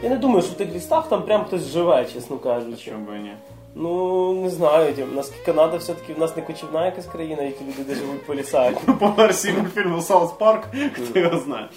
Я 0.03 0.09
не 0.09 0.17
думаю, 0.17 0.41
що 0.41 0.51
в 0.51 0.55
тих 0.55 0.73
лістах 0.75 1.09
там 1.09 1.23
прям 1.23 1.45
хтось 1.45 1.61
живе, 1.61 2.05
чесно 2.05 2.37
кажучи. 2.37 2.91
Чому 2.91 3.05
би 3.05 3.19
ні? 3.19 3.33
Ну 3.75 4.33
не 4.33 4.49
знаю, 4.49 4.93
Дім, 4.93 5.15
наскільки 5.15 5.45
Канада 5.45 5.77
все-таки 5.77 6.13
в 6.13 6.19
нас 6.19 6.35
не 6.35 6.41
кочівна 6.41 6.85
якась 6.85 7.05
країна, 7.05 7.43
які 7.43 7.63
люди 7.63 7.83
де 7.87 7.95
живуть 7.95 8.25
по 8.25 8.35
лісах. 8.35 8.73
По 8.99 9.07
версії 9.07 9.53
мультфільму 9.53 10.01
Саус 10.01 10.31
Парк, 10.31 10.67
хто 10.93 11.19
його 11.19 11.39
знає. 11.39 11.69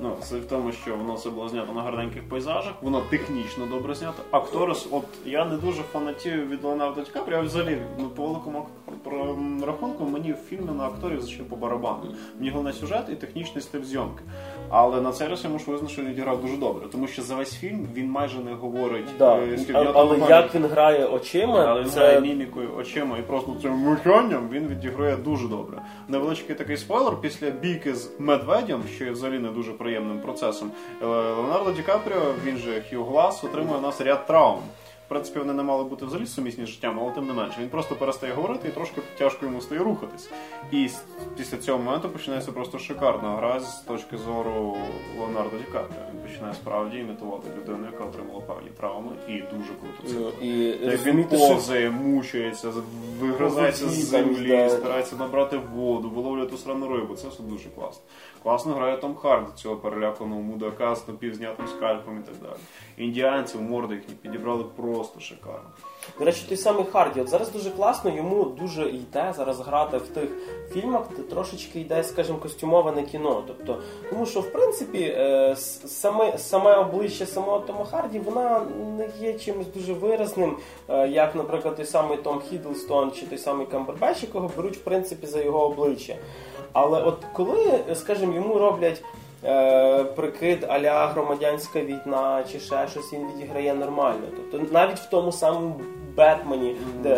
Ну, 0.00 0.16
суть 0.22 0.42
в 0.42 0.46
тому, 0.48 0.72
що 0.72 0.96
воно 0.96 1.14
все 1.14 1.30
було 1.30 1.48
знято 1.48 1.72
на 1.72 1.82
гарненьких 1.82 2.28
пейзажах, 2.28 2.72
воно 2.82 3.00
технічно 3.10 3.66
добре 3.66 3.94
знято. 3.94 4.22
Актори, 4.30 4.72
от 4.90 5.04
я 5.24 5.44
не 5.44 5.56
дуже 5.56 5.82
фанатію 5.82 6.46
від 6.46 6.64
Леонардо 6.64 7.00
Ді 7.00 7.10
Капріо, 7.10 7.36
я 7.36 7.42
взагалі 7.42 7.78
ну, 7.98 8.08
по 8.08 8.26
великому 8.26 8.66
рахунку 9.66 10.04
мені 10.04 10.34
фільми 10.48 10.72
на 10.72 10.84
акторів 10.84 11.22
ще 11.28 11.42
по 11.42 11.56
барабану. 11.56 12.14
Мені 12.38 12.50
головне 12.50 12.72
сюжет 12.72 13.04
і 13.12 13.14
технічний 13.14 13.62
стиль 13.62 13.82
зйомки. 13.82 14.22
Але 14.68 15.00
на 15.00 15.12
цей 15.12 15.28
раз 15.28 15.44
я 15.44 15.50
можу 15.50 15.70
визнати, 15.70 15.92
що 15.92 16.02
він 16.02 16.08
відіграв 16.10 16.40
дуже 16.42 16.56
добре, 16.56 16.86
тому 16.92 17.06
що 17.06 17.22
за 17.22 17.34
весь 17.34 17.54
фільм 17.54 17.88
він 17.94 18.10
майже 18.10 18.38
не 18.38 18.52
говорить 18.54 19.04
Да. 19.18 19.38
е, 19.38 19.58
слів. 19.58 19.76
А- 19.76 19.82
Я 19.82 19.92
Але 19.94 20.18
як 20.28 20.54
він 20.54 20.66
грає 20.66 21.06
очима, 21.06 21.64
але 21.68 21.82
він 21.82 21.88
грає 21.90 22.20
мімікою, 22.20 22.70
очима 22.76 23.18
і 23.18 23.22
просто 23.22 23.56
цим 23.62 23.72
муханням 23.72 24.48
він 24.52 24.68
відіграє 24.68 25.16
дуже 25.16 25.48
добре. 25.48 25.82
Невеличкий 26.08 26.56
такий 26.56 26.76
спойлер 26.76 27.20
після 27.20 27.50
бійки 27.50 27.94
з 27.94 28.10
медведем, 28.18 28.82
що 28.94 29.04
є 29.04 29.10
взагалі 29.10 29.38
не 29.38 29.48
дуже 29.50 29.72
приємним 29.84 30.18
процесом. 30.18 30.70
е, 31.02 31.06
Леонардо 31.06 31.72
Ді 31.72 31.82
Капріо, 31.82 32.34
він 32.44 32.56
же 32.56 32.82
Хью 32.90 33.04
Глас, 33.04 33.44
отримує 33.44 33.78
у 33.78 33.80
нас 33.80 34.00
ряд 34.00 34.26
травм. 34.26 34.60
Принципі, 35.14 35.38
вони 35.38 35.52
не 35.52 35.62
мали 35.62 35.84
бути 35.84 36.06
взагалі 36.06 36.26
сумісні 36.26 36.66
з 36.66 36.68
життям, 36.68 36.98
але 37.00 37.10
тим 37.10 37.26
не 37.26 37.32
менше. 37.32 37.60
Він 37.60 37.68
просто 37.68 37.94
перестає 37.94 38.32
говорити 38.32 38.68
і 38.68 38.70
трошки 38.70 39.00
тяжко 39.18 39.46
йому 39.46 39.60
стає 39.60 39.80
рухатись. 39.80 40.30
І 40.72 40.88
після 41.36 41.56
цього 41.58 41.78
моменту 41.78 42.08
починається 42.08 42.52
просто 42.52 42.78
шикарна 42.78 43.36
гра 43.36 43.60
з 43.60 43.80
точки 43.80 44.16
зору 44.16 44.76
Леонардо 45.18 45.56
Ді 45.56 45.64
Капріо. 45.72 45.98
Він 46.14 46.20
починає 46.20 46.54
справді 46.54 46.98
імітувати 46.98 47.48
людину, 47.58 47.86
яка 47.92 48.04
отримала 48.04 48.40
певні 48.40 48.70
травми, 48.70 49.12
і 49.28 49.32
дуже 49.32 49.70
круто 49.80 50.08
це. 50.08 50.14
ну, 50.14 50.48
і 50.48 50.96
він 50.96 51.24
повзає, 51.24 51.90
мучається, 51.90 52.72
вигризається 53.20 53.88
з 53.88 54.04
землі, 54.04 54.48
да. 54.48 54.70
старається 54.70 55.16
набрати 55.16 55.60
воду, 55.74 56.10
виловлює 56.10 56.46
ту 56.46 56.56
срану 56.56 56.88
рибу. 56.88 57.14
Це 57.14 57.28
все 57.28 57.42
дуже 57.42 57.68
класно. 57.68 58.02
Класно 58.42 58.74
грає 58.74 58.96
Том 58.96 59.14
Харді, 59.14 59.50
цього 59.54 59.76
переляканого 59.76 60.40
мудака 60.40 60.94
з 60.94 61.08
напівзнятим 61.08 61.66
скальпом 61.66 62.18
і 62.18 62.26
так 62.26 62.34
далі. 62.42 62.58
Індіанців 62.96 63.62
морди 63.62 63.94
їхні 63.94 64.14
підібрали 64.22 64.64
просто 64.64 65.03
шикарно. 65.20 65.70
До 66.18 66.24
речі, 66.24 66.44
той 66.48 66.56
самий 66.56 66.84
Харді, 66.92 67.20
от 67.20 67.28
зараз 67.28 67.52
дуже 67.52 67.70
класно, 67.70 68.16
йому 68.16 68.44
дуже 68.44 68.88
йде 68.88 69.34
зараз 69.36 69.60
грати 69.60 69.96
в 69.96 70.08
тих 70.08 70.30
фільмах, 70.72 71.02
де 71.16 71.22
трошечки 71.22 71.80
йде, 71.80 72.04
скажімо, 72.04 72.38
костюмоване 72.38 73.02
кіно. 73.02 73.44
Тобто, 73.46 73.82
тому 74.10 74.26
що 74.26 74.40
в 74.40 74.52
принципі 74.52 74.98
е, 74.98 75.56
саме, 75.86 76.38
саме 76.38 76.76
обличчя 76.76 77.26
самого 77.26 77.58
Тома 77.58 77.84
Харді, 77.84 78.18
вона 78.18 78.66
не 78.98 79.08
є 79.20 79.38
чимось 79.38 79.66
дуже 79.76 79.92
виразним, 79.92 80.56
е, 80.88 81.08
як, 81.08 81.34
наприклад, 81.34 81.76
той 81.76 81.86
самий 81.86 82.18
Том 82.18 82.40
Хіддлстон 82.40 83.12
чи 83.12 83.26
той 83.26 83.38
самий 83.38 83.66
Камбербеч, 83.66 84.22
якого 84.22 84.50
беруть 84.56 84.76
в 84.76 84.80
принципі 84.80 85.26
за 85.26 85.42
його 85.42 85.64
обличчя. 85.64 86.16
Але 86.72 87.02
от 87.02 87.18
коли, 87.32 87.84
скажімо, 87.94 88.34
йому 88.34 88.58
роблять. 88.58 89.02
Е, 89.44 90.04
Прикид 90.04 90.64
аля 90.68 91.06
громадянська 91.06 91.80
війна 91.80 92.44
чи 92.52 92.60
ще 92.60 92.88
щось 92.88 93.12
він 93.12 93.26
відіграє 93.36 93.74
нормально. 93.74 94.22
Тобто 94.52 94.72
навіть 94.74 94.98
в 94.98 95.08
тому 95.10 95.32
самому 95.32 95.80
Бетмені 96.16 96.76
е, 97.04 97.08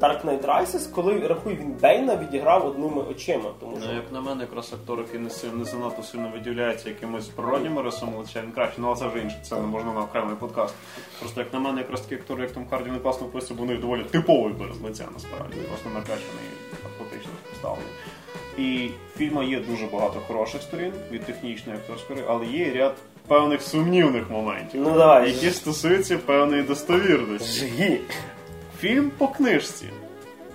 Dark 0.00 0.24
Knight 0.24 0.42
Rises, 0.46 0.92
коли 0.94 1.26
рахуй 1.26 1.54
він 1.54 1.72
Бейна 1.82 2.16
відіграв 2.16 2.66
одними 2.66 3.02
очима. 3.10 3.50
Тому 3.60 3.76
що 3.80 3.88
Ну, 3.88 3.94
як 3.96 4.12
на 4.12 4.20
мене, 4.20 4.40
якраз 4.40 4.72
актор, 4.72 4.98
який 4.98 5.20
не, 5.20 5.30
сильно- 5.30 5.56
не 5.58 5.64
занадто 5.64 6.02
сильно 6.02 6.30
виділяється 6.34 6.88
якимось 6.88 7.28
природніми 7.28 7.82
рисами 7.82 8.12
лиця, 8.18 8.42
він 8.44 8.52
краще. 8.52 8.74
Ну, 8.80 8.86
але 8.86 8.96
це 8.96 9.06
вже 9.08 9.18
інше, 9.18 9.38
це 9.42 9.54
не 9.56 9.62
можна 9.66 9.92
на 9.92 10.00
окремий 10.00 10.36
подкаст. 10.36 10.74
Просто 11.20 11.40
як 11.40 11.52
на 11.52 11.60
мене, 11.60 11.78
якраз 11.80 12.00
такі 12.00 12.14
актори, 12.14 12.42
як 12.42 12.52
Том 12.52 12.66
Харді, 12.70 12.90
не 12.90 12.98
класно 12.98 13.26
вписує, 13.26 13.60
бо 13.60 13.72
у 13.72 13.76
доволі 13.76 14.02
типовий 14.04 14.52
вираз 14.52 14.80
лиця, 14.80 15.04
насправді. 15.14 15.56
Просто 15.56 15.88
накачаний, 15.88 16.48
атлетично 16.96 17.32
поставлений. 17.50 17.92
І 18.58 18.90
в 19.14 19.18
фільму 19.18 19.42
є 19.42 19.60
дуже 19.60 19.86
багато 19.86 20.20
хороших 20.26 20.62
сторін 20.62 20.92
від 21.12 21.22
технічної 21.22 21.78
акторської, 21.78 22.18
але 22.28 22.46
є 22.46 22.72
ряд 22.74 22.94
певних 23.28 23.62
сумнівних 23.62 24.30
моментів, 24.30 24.80
ну 24.84 24.98
давай 24.98 25.32
які 25.32 25.50
стосуються 25.50 26.18
певної 26.18 26.62
достовірності. 26.62 27.66
жги. 27.66 28.00
Фільм 28.80 29.10
по 29.18 29.28
книжці. 29.28 29.84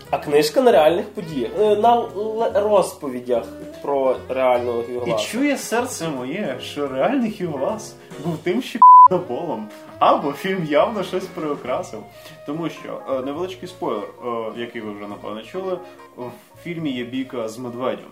А 0.10 0.18
книжка 0.18 0.62
на 0.62 0.72
реальних 0.72 1.06
подіях, 1.06 1.52
е, 1.60 1.76
на 1.76 2.08
розповідях 2.56 3.44
про 3.82 4.16
реального 4.30 4.84
І 5.08 5.14
чує 5.14 5.58
серце 5.58 6.08
моє, 6.08 6.58
що 6.62 6.88
реальний 6.88 7.32
Хью 7.32 7.52
Глас 7.52 7.96
був 8.26 8.38
тим 8.38 8.62
ще 8.62 8.80
полом. 9.10 9.68
Або 10.00 10.32
фільм 10.32 10.66
явно 10.66 11.04
щось 11.04 11.26
приукрасив. 11.26 12.04
Тому 12.46 12.70
що 12.70 13.02
е, 13.10 13.22
невеличкий 13.22 13.68
спойлер, 13.68 14.04
е, 14.26 14.60
який 14.60 14.82
ви 14.82 14.92
вже 14.94 15.08
напевно 15.08 15.42
чули, 15.42 15.78
в 16.18 16.32
фільмі 16.64 16.92
є 16.92 17.04
бійка 17.04 17.50
з 17.50 17.58
медведем. 17.58 18.10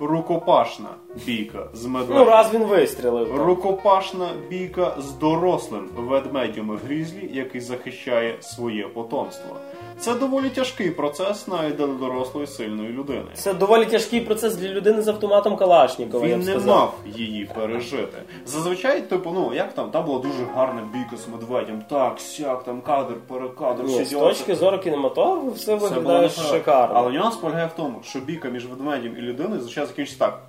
Рукопашна 0.00 0.88
бійка 1.26 1.66
з 1.72 1.86
Ну 1.86 2.24
раз 2.24 2.54
він 2.54 2.62
вистрілив. 2.64 3.28
там. 3.28 3.36
Рукопашна 3.36 4.28
бійка 4.50 4.94
з 4.98 5.10
дорослим 5.12 5.88
ведмедем 5.96 6.78
Грізлі, 6.86 7.30
який 7.32 7.60
захищає 7.60 8.36
своє 8.40 8.88
потомство. 8.88 9.56
Це 9.98 10.14
доволі 10.14 10.48
тяжкий 10.48 10.90
процес 10.90 11.48
навіть 11.48 11.76
для 11.76 11.86
дорослої 11.86 12.46
сильної 12.46 12.88
людини. 12.88 13.24
Це 13.34 13.54
доволі 13.54 13.84
тяжкий 13.86 14.20
процес 14.20 14.56
для 14.56 14.68
людини 14.68 15.02
з 15.02 15.08
автоматом 15.08 15.56
Калашнікова. 15.56 16.26
я 16.26 16.34
Він 16.34 16.42
б 16.42 16.44
не 16.46 16.50
сказав. 16.52 16.76
мав 16.76 16.94
її 17.16 17.44
пережити. 17.54 18.18
Зазвичай, 18.46 19.00
типу, 19.02 19.30
ну 19.34 19.54
як 19.54 19.72
там, 19.74 19.90
там 19.90 20.04
була 20.04 20.18
дуже 20.18 20.44
гарна 20.54 20.82
бійка 20.92 21.16
з 21.16 21.28
медведем, 21.28 21.82
так, 21.90 22.20
сяк, 22.20 22.64
там 22.64 22.80
кадр, 22.80 23.14
перекадр, 23.28 23.82
Ні, 23.84 23.94
всі 23.94 24.04
з 24.04 24.08
діла. 24.08 24.28
точки 24.28 24.54
зору 24.54 24.78
кінематографу 24.78 25.50
все 25.50 25.64
Це 25.66 25.76
було 25.76 25.90
виглядає 25.90 26.28
шикарно. 26.28 26.94
Але 26.98 27.12
нюанс 27.12 27.36
полягає 27.36 27.66
в 27.66 27.76
тому, 27.76 27.98
що 28.04 28.18
бійка 28.20 28.48
між 28.48 28.66
ведмедем 28.66 29.16
і 29.18 29.20
людиною 29.20 29.60
зазвичай 29.60 29.86
закінчиться 29.86 30.24
так. 30.24 30.40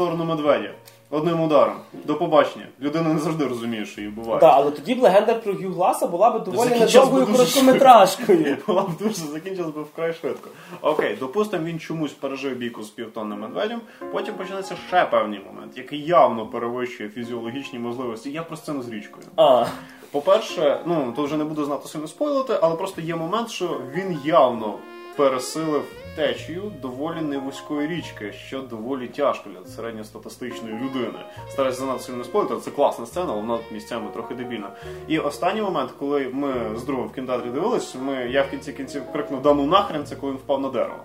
Сторону 0.00 0.24
медведя. 0.24 0.70
Одним 1.10 1.40
ударом. 1.40 1.76
До 1.92 2.14
побачення. 2.14 2.66
Людина 2.80 3.14
не 3.14 3.20
завжди 3.20 3.46
розуміє, 3.46 3.84
що 3.86 4.00
її 4.00 4.12
буває. 4.12 4.40
Так, 4.40 4.52
але 4.54 4.70
тоді 4.70 4.94
б 4.94 5.02
легенда 5.02 5.34
про 5.34 5.52
Гю 5.52 5.72
Гласа 5.72 6.06
була 6.06 6.30
б 6.30 6.44
доволі 6.44 6.68
Закінчилась 6.68 6.94
недовгою 6.94 7.26
би 7.26 7.32
дуже 7.32 7.38
короткометражкою. 7.38 8.56
Була 8.66 8.82
б 8.82 8.88
дуже 8.98 9.14
закінчилась 9.14 9.74
би 9.74 9.82
вкрай 9.82 10.12
швидко. 10.12 10.48
Окей, 10.82 11.16
допустимо, 11.20 11.64
він 11.64 11.78
чомусь 11.78 12.12
пережив 12.12 12.56
бійку 12.56 12.82
з 12.82 12.88
півтонним 12.88 13.40
медведем, 13.40 13.80
потім 14.12 14.34
починається 14.34 14.74
ще 14.88 15.04
певний 15.04 15.40
момент, 15.46 15.72
який 15.76 16.02
явно 16.04 16.46
перевищує 16.46 17.08
фізіологічні 17.08 17.78
можливості. 17.78 18.30
Я 18.30 18.42
про 18.42 18.56
сцену 18.56 18.82
з 18.82 18.88
річкою. 18.88 19.26
А, 19.36 19.66
По-перше, 20.10 20.80
ну 20.86 21.12
то 21.16 21.22
вже 21.22 21.36
не 21.36 21.44
буду 21.44 21.64
знати 21.64 21.88
сильно 21.88 22.08
спойлити, 22.08 22.58
але 22.62 22.76
просто 22.76 23.00
є 23.00 23.16
момент, 23.16 23.50
що 23.50 23.80
він 23.94 24.18
явно 24.24 24.74
пересилив 25.16 25.82
течію 26.16 26.72
доволі 26.82 27.20
невузької 27.20 27.88
річки, 27.88 28.32
що 28.32 28.60
доволі 28.60 29.08
тяжко 29.08 29.50
для 29.50 29.66
середньостатистичної 29.66 30.74
людини. 30.74 31.18
Стараюсь 31.50 31.78
занадто 31.78 32.02
сильно 32.02 32.24
спойлити, 32.24 32.56
це 32.60 32.70
класна 32.70 33.06
сцена, 33.06 33.26
але 33.32 33.40
вона 33.40 33.58
місцями 33.72 34.10
трохи 34.12 34.34
дебільна. 34.34 34.70
І 35.08 35.18
останній 35.18 35.62
момент, 35.62 35.90
коли 35.98 36.30
ми 36.32 36.54
з 36.76 36.84
другом 36.84 37.08
в 37.08 37.12
кінотеатрі 37.12 37.48
дивились, 37.50 37.94
ми, 38.02 38.14
я 38.14 38.42
в 38.42 38.50
кінці 38.50 38.72
кінців 38.72 39.02
крикнув 39.12 39.42
да 39.42 39.54
ну 39.54 39.66
нахрен, 39.66 40.04
це 40.06 40.16
коли 40.16 40.32
він 40.32 40.38
впав 40.38 40.60
на 40.60 40.68
дерево. 40.68 41.00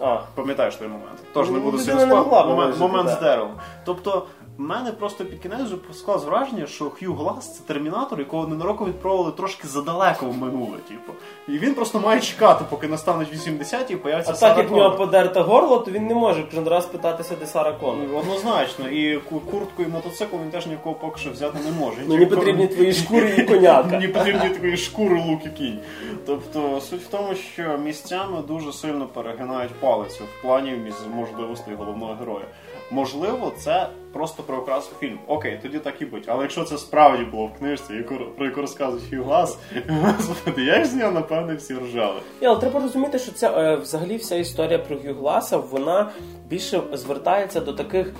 а. 0.00 0.20
Пам'ятаєш 0.34 0.76
той 0.76 0.88
момент? 0.88 1.18
Тож 1.34 1.50
не 1.50 1.58
Ну, 1.58 1.64
буду 1.64 1.78
сильно 1.78 2.00
спав. 2.00 2.48
Момент, 2.48 2.78
момент 2.78 3.08
з 3.08 3.20
деревом. 3.20 3.52
Тобто, 3.84 4.26
мене 4.58 4.92
просто 4.92 5.24
під 5.24 5.38
кінець 5.38 5.60
вже 5.60 5.76
склалось 5.92 6.24
враження, 6.24 6.66
що 6.66 6.90
Хью 6.90 7.14
Глас 7.14 7.56
це 7.56 7.62
термінатор, 7.66 8.18
якого 8.18 8.46
ненароком 8.46 8.88
відправили 8.88 9.32
трошки 9.32 9.68
задалеко 9.68 10.26
в 10.26 10.36
минуле. 10.38 10.76
Типу. 10.88 11.12
І 11.48 11.58
він 11.58 11.74
просто 11.74 12.00
має 12.00 12.20
чекати, 12.20 12.64
поки 12.70 12.88
настануть 12.88 13.34
80-ті 13.34 13.92
і 13.92 13.96
появиться 13.96 14.32
А 14.32 14.34
Сара 14.34 14.54
так 14.54 14.64
як 14.64 14.72
в 14.72 14.76
нього 14.76 14.96
подерте 14.96 15.40
горло, 15.40 15.78
то 15.78 15.90
він 15.90 16.06
не 16.06 16.14
може 16.14 16.42
кожен 16.42 16.68
раз 16.68 16.86
питатися, 16.86 17.34
де 17.40 17.46
Сара 17.46 17.72
Коннор. 17.72 18.06
Ну, 18.12 18.18
Однозначно, 18.18 18.88
і 18.88 19.18
ку- 19.18 19.40
куртку 19.40 19.82
і 19.82 19.86
мотоцикл 19.86 20.36
він 20.36 20.50
теж 20.50 20.66
нікого 20.66 20.94
поки 20.94 21.20
що 21.20 21.30
взяти 21.30 21.58
не 21.64 21.72
може. 21.72 21.96
Мені 22.06 22.26
потрібні 22.36 22.66
твої 22.66 22.92
шкури 22.92 23.34
і 23.38 23.42
коняка. 23.42 23.88
Мені 23.88 24.08
потрібні 24.08 24.48
такої 24.48 24.76
шкури 24.76 25.22
лук 25.28 25.46
і 25.46 25.48
кінь. 25.48 25.78
Тобто 26.26 26.80
суть 26.80 27.02
в 27.02 27.08
тому, 27.08 27.34
що 27.34 27.78
місцями 27.78 28.42
дуже 28.48 28.72
сильно 28.72 29.06
перегинають 29.06 29.72
палицю 29.72 30.24
в 30.24 30.42
плані 30.42 30.92
можливостей 31.14 31.74
головного 31.74 32.14
героя. 32.20 32.44
Можливо, 32.90 33.52
це 33.58 33.88
просто 34.12 34.42
приукрасив 34.42 34.94
фільм. 35.00 35.18
Окей, 35.26 35.58
тоді 35.62 35.78
так 35.78 36.02
і 36.02 36.04
будь. 36.04 36.24
Але 36.26 36.42
якщо 36.42 36.64
це 36.64 36.78
справді 36.78 37.24
було 37.24 37.46
в 37.46 37.58
книжці, 37.58 38.04
про 38.36 38.46
яку 38.46 38.60
розказує 38.60 39.02
Хью 39.10 39.24
Глас, 39.24 39.58
господи, 39.88 40.64
як 40.64 40.86
з 40.86 40.94
нього 40.94 41.12
напевне 41.12 41.54
всі 41.54 41.74
ржали. 41.74 42.20
Ні, 42.40 42.46
але 42.46 42.60
треба 42.60 42.80
розуміти, 42.80 43.18
що 43.18 43.32
ця 43.32 43.50
е, 43.50 43.76
взагалі 43.76 44.16
вся 44.16 44.36
історія 44.36 44.78
про 44.78 44.96
Гю 44.96 45.14
Гласа, 45.14 45.56
вона 45.56 46.10
більше 46.48 46.80
звертається 46.92 47.60
до 47.60 47.72
таких 47.72 48.06
е, 48.06 48.12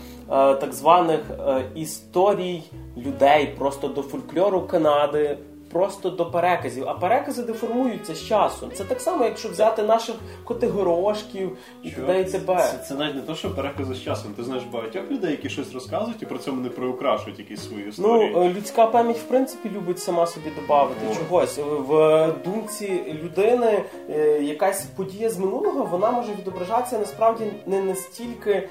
так 0.55 0.73
званих 0.73 1.21
е, 1.31 1.65
історій 1.75 2.63
людей, 2.97 3.55
просто 3.59 3.89
до 3.89 4.03
фольклору 4.03 4.61
Канади. 4.61 5.39
Просто 5.73 6.11
до 6.11 6.27
переказів, 6.31 6.89
а 6.89 6.95
перекази 6.95 7.43
деформуються 7.43 8.15
з 8.15 8.27
часом. 8.27 8.71
Це 8.75 8.85
так 8.85 9.01
само, 9.01 9.25
якщо 9.25 9.49
взяти 9.49 9.83
наших 9.83 10.15
котигорошків 10.45 11.57
і 11.83 11.91
т.д. 11.91 12.21
і 12.21 12.25
т.б. 12.25 12.57
Це, 12.63 12.79
це 12.89 12.95
навіть 12.95 13.15
не 13.15 13.21
то, 13.21 13.35
що 13.35 13.55
перекази 13.55 13.95
з 13.95 14.03
часом. 14.03 14.33
Ти 14.37 14.45
знаєш 14.45 14.65
багатьох 14.65 15.11
людей, 15.11 15.31
які 15.31 15.49
щось 15.49 15.75
розказують 15.75 16.23
і 16.23 16.27
при 16.27 16.39
цьому 16.39 16.61
не 16.61 16.69
приукрашують 16.69 17.39
якісь 17.39 17.61
свої 17.69 17.83
Ну, 17.83 17.89
історії. 17.89 18.35
е, 18.37 18.55
людська 18.59 18.87
пам'ять, 18.87 19.19
в 19.19 19.23
принципі, 19.23 19.71
любить 19.77 19.99
сама 20.01 20.27
собі 20.27 20.47
додати 20.61 20.95
О. 21.11 21.15
чогось. 21.15 21.59
Е, 21.59 21.63
В 21.63 22.33
думці 22.45 23.03
людини 23.23 23.85
е, 24.11 24.43
якась 24.43 24.85
подія 24.97 25.31
з 25.31 25.39
минулого, 25.39 25.85
вона 25.85 26.11
може 26.11 26.33
відображатися 26.41 26.99
насправді 26.99 27.45
не 27.67 27.83
настільки, 27.83 28.69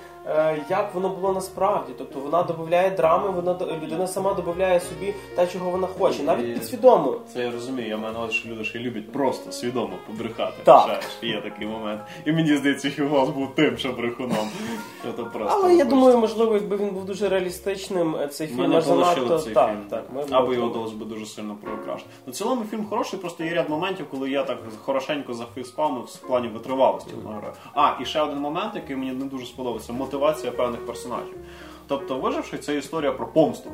як 0.69 0.93
воно 0.93 1.09
було 1.09 1.33
насправді. 1.33 1.93
Тобто 1.97 2.19
вона 2.19 2.43
додає 2.43 2.89
драми, 2.89 3.29
вона 3.29 3.57
людина 3.83 4.07
сама 4.07 4.33
додає 4.33 4.79
собі 4.79 5.13
те, 5.35 5.47
чого 5.47 5.69
вона 5.69 5.87
хоче, 5.87 6.23
навіть 6.23 6.53
підсвідомо. 6.53 7.15
Це 7.33 7.39
я 7.39 7.51
розумію, 7.51 7.87
я 7.87 7.97
маю 7.97 8.13
на 8.13 8.19
увазі, 8.19 8.33
що 8.33 8.49
люди 8.49 8.63
що 8.63 8.79
люблять 8.79 9.11
просто 9.11 9.51
свідомо 9.51 9.93
побрехати. 10.07 10.53
Так. 10.63 10.81
Вважаєш? 10.81 11.05
Є 11.21 11.41
такий 11.41 11.67
момент. 11.67 12.01
І 12.25 12.31
мені 12.31 12.57
здається, 12.57 12.91
Хюгос 12.97 13.29
був 13.29 13.55
тим, 13.55 13.77
що 13.77 13.91
брехуном. 13.91 14.49
Це 15.03 15.11
просто 15.11 15.59
Але 15.63 15.75
я 15.75 15.85
думаю, 15.85 16.17
можливо, 16.17 16.53
якби 16.53 16.77
він 16.77 16.89
був 16.89 17.05
дуже 17.05 17.29
реалістичним, 17.29 18.15
е, 18.15 18.27
цей 18.27 18.47
фільм 18.47 18.69
не 18.69 18.77
аж 18.77 18.83
занадто 18.83 19.39
цей 19.39 19.53
так, 19.53 19.69
фільм. 19.69 19.81
так. 19.89 20.03
ми 20.15 20.23
Або 20.31 20.53
його 20.53 20.69
вдалося 20.69 20.95
би 20.95 21.05
дуже 21.05 21.25
сильно 21.25 21.55
прокрашити. 21.61 22.09
На 22.25 22.33
цілому 22.33 22.63
фільм 22.71 22.85
хороший, 22.89 23.19
просто 23.19 23.43
є 23.43 23.53
ряд 23.53 23.69
моментів, 23.69 24.05
коли 24.11 24.29
я 24.29 24.43
так 24.43 24.57
хорошенько 24.81 25.33
зафейспалмив 25.33 26.03
в 26.03 26.17
плані 26.17 26.47
витривалості. 26.47 27.11
mm. 27.11 27.41
А, 27.73 27.91
і 28.01 28.05
ще 28.05 28.21
один 28.21 28.37
момент, 28.37 28.75
який 28.75 28.95
мені 28.95 29.11
не 29.11 29.25
дуже 29.25 29.45
сподобався 29.45 29.93
мотивація 30.11 30.51
певних 30.51 30.85
персонажів. 30.85 31.35
Тобто, 31.87 32.19
виживши, 32.19 32.57
це 32.57 32.77
історія 32.77 33.11
про 33.11 33.27
помсту. 33.27 33.71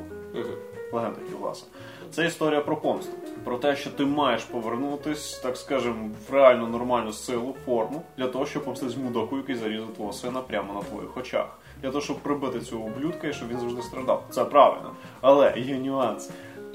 Легенда 0.94 1.20
Хіласа. 1.30 1.66
Це 2.12 2.26
історія 2.26 2.62
про 2.62 2.78
помсту. 2.78 3.12
Про 3.44 3.58
те, 3.58 3.76
що 3.76 3.90
ти 3.90 4.06
маєш 4.06 4.44
повернутись, 4.44 5.40
так 5.44 5.58
скажем, 5.58 6.12
в 6.30 6.34
реальну 6.34 6.68
нормальну 6.68 7.14
силу, 7.14 7.56
форму, 7.66 8.02
для 8.18 8.28
того, 8.28 8.46
щоб 8.46 8.64
помститись 8.64 8.98
мудаку, 8.98 9.38
який 9.38 9.56
зарізав 9.56 9.88
твого 9.88 10.14
сина 10.14 10.42
прямо 10.42 10.74
на 10.74 10.82
твоїх 10.82 11.18
очах. 11.18 11.46
Для 11.82 11.90
того, 11.90 12.02
щоб 12.02 12.18
прибити 12.18 12.60
цього 12.60 12.84
ублюдка 12.84 13.28
і 13.28 13.34
щоб 13.34 13.50
він 13.50 13.60
завжди 13.60 13.82
страждав. 13.82 14.24
Це 14.30 14.46
правильно. 14.46 14.92
Але 15.22 15.54
є 15.58 15.78
нюанс. 15.78 16.30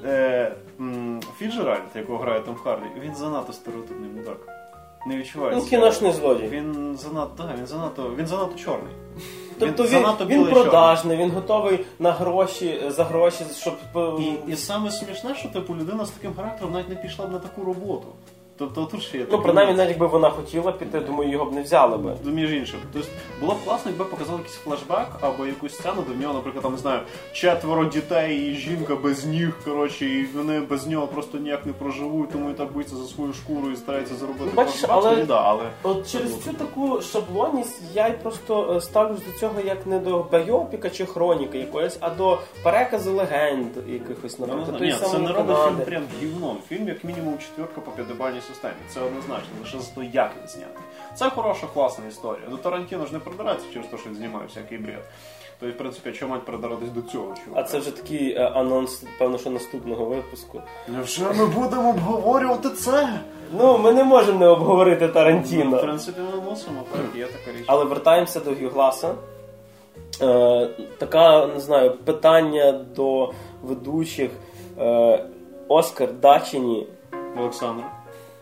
Е, 0.05 0.55
Фіджеральд, 1.37 1.81
якого 1.95 2.17
грає 2.17 2.39
Том 2.39 2.55
Харді, 2.55 2.85
він 2.99 3.15
занадто 3.15 3.53
стереотипний 3.53 4.09
мудак. 4.09 4.37
Не 5.07 5.17
відчувається. 5.17 5.63
Ну, 5.63 5.69
кіношний 5.69 6.11
злодій. 6.11 6.47
Він 6.47 6.97
занадто, 6.97 7.43
да, 7.43 7.55
він 7.59 7.67
занадто, 7.67 8.15
він 8.17 8.27
занадто 8.27 8.57
чорний. 8.57 8.93
Тобто 9.59 9.83
він, 9.83 10.05
він 10.27 10.45
продажний, 10.45 11.17
він 11.17 11.31
готовий 11.31 11.85
на 11.99 12.11
гроші 12.11 12.81
за 12.87 13.03
гроші, 13.03 13.43
щоб 13.57 13.75
е, 13.95 14.21
І, 14.21 14.51
і 14.51 14.55
саме 14.55 14.91
смішне, 14.91 15.35
що 15.35 15.49
типу 15.49 15.75
людина 15.75 16.05
з 16.05 16.09
таким 16.09 16.33
характером 16.35 16.73
навіть 16.73 16.89
не 16.89 16.95
пішла 16.95 17.25
б 17.25 17.31
на 17.31 17.39
таку 17.39 17.63
роботу. 17.63 18.07
Тобто 18.57 18.85
тут 18.85 19.03
ще 19.03 19.17
є 19.17 19.25
Ну, 19.31 19.41
принаймні, 19.41 19.73
навіть 19.73 19.89
якби 19.89 20.07
вона 20.07 20.29
хотіла 20.29 20.71
піти, 20.71 20.99
думаю, 20.99 21.31
його 21.31 21.45
б 21.45 21.53
не 21.53 21.61
взяли 21.61 21.97
би. 21.97 22.15
Ну, 22.23 22.31
Між 22.31 22.53
іншим. 22.53 22.79
Тобто 22.93 23.07
було 23.39 23.53
б 23.53 23.57
класно, 23.65 23.91
якби 23.91 24.05
показали 24.05 24.37
якийсь 24.37 24.55
флешбек 24.55 25.07
або 25.21 25.45
якусь 25.45 25.73
сцену, 25.75 26.03
де 26.07 26.13
в 26.13 26.21
нього, 26.21 26.33
наприклад, 26.33 26.63
там 26.63 26.71
не 26.71 26.77
знаю, 26.77 26.99
четверо 27.33 27.85
дітей 27.85 28.37
і 28.51 28.55
жінка 28.55 28.95
без 28.95 29.25
ніг, 29.25 29.53
коротше, 29.65 30.05
і 30.05 30.25
вони 30.25 30.59
без 30.59 30.87
нього 30.87 31.07
просто 31.07 31.37
ніяк 31.37 31.65
не 31.65 31.73
проживуть, 31.73 32.31
тому 32.31 32.49
і 32.49 32.53
так 32.53 32.71
боїться 32.71 32.95
за 32.95 33.05
свою 33.07 33.33
шкуру 33.33 33.71
і 33.71 33.75
старається 33.75 34.15
заробити. 34.15 34.45
Ну, 34.45 34.51
бачиш, 34.55 34.85
але- 34.87 35.15
Ну, 35.17 35.25
да, 35.25 35.41
але 35.41 35.63
От 35.83 36.11
через 36.11 36.43
цю 36.43 36.53
таку 36.53 37.01
шаблонність 37.01 37.81
я 37.93 38.07
й 38.07 38.11
просто 38.11 38.73
е, 38.75 38.81
ставлюсь 38.81 39.19
до 39.33 39.39
цього 39.39 39.53
як 39.65 39.85
не 39.87 39.99
до 39.99 40.23
байопіка 40.31 40.89
чи 40.89 41.05
хроніки 41.05 41.57
якоїсь, 41.57 41.97
а 41.99 42.09
до 42.09 42.39
переказу 42.63 43.13
легенд 43.13 43.67
якихось, 43.87 44.39
Ну, 44.39 44.47
наприклад. 44.47 44.81
Ні, 44.81 44.93
це 45.11 45.19
не 45.19 45.31
робить 45.31 45.57
фільм 45.67 45.75
прям 45.85 46.03
гівном. 46.21 46.57
Фільм 46.69 46.87
як 46.87 47.03
мінімум 47.03 47.37
четвірка 47.37 47.81
по 47.81 47.91
п'ятибальній 47.91 48.41
системі. 48.47 48.73
Це 48.89 49.01
однозначно, 49.01 49.49
лише 49.61 49.79
за 49.79 49.91
те, 50.01 50.05
як 50.13 50.31
він 50.41 50.47
знятий. 50.47 50.83
Це 51.15 51.29
хороша, 51.29 51.67
класна 51.73 52.05
історія. 52.09 52.47
До 52.49 52.57
Тарантіно 52.57 53.05
ж 53.05 53.13
не 53.13 53.19
придирається 53.19 53.67
через 53.73 53.87
те, 53.87 53.97
що 53.97 54.09
він 54.09 54.15
знімає 54.15 54.45
всякий 54.47 54.77
бред. 54.77 55.03
Тобто, 55.59 55.75
в 55.75 55.77
принципі, 55.77 56.11
чому 56.11 56.33
мать 56.33 56.45
придиратись 56.45 56.89
до 56.89 57.01
цього 57.01 57.33
чувака? 57.45 57.61
А 57.61 57.63
це 57.63 57.79
вже 57.79 57.91
такий 57.95 58.33
е, 58.35 58.45
анонс, 58.55 59.03
певно, 59.19 59.37
що 59.37 59.49
наступного 59.49 60.05
випуску. 60.05 60.61
Невже 60.87 61.33
ми 61.33 61.45
будемо 61.45 61.89
обговорювати 61.89 62.69
це? 62.69 63.09
Ну, 63.57 63.77
ми 63.77 63.91
не 63.93 64.03
можемо 64.03 64.39
не 64.39 64.47
обговорити 64.47 65.05
Ну, 65.05 65.11
в 65.11 65.13
Тарантіно. 65.13 65.77
принципі, 65.77 66.21
ми 66.35 66.41
мусимо, 66.49 66.81
так, 66.91 67.01
є 67.19 67.25
така 67.25 67.57
річ. 67.57 67.63
Але 67.67 67.85
вертаємося 67.85 68.39
до 68.39 68.51
Гюгласа. 68.51 69.15
Е, 70.21 70.69
така, 70.97 71.47
не 71.47 71.59
знаю, 71.59 71.91
питання 72.05 72.71
до 72.71 73.33
ведучих. 73.63 74.31
Е, 74.79 75.25
Оскар 75.67 76.13
Дачині. 76.13 76.87
Олександр. 77.39 77.83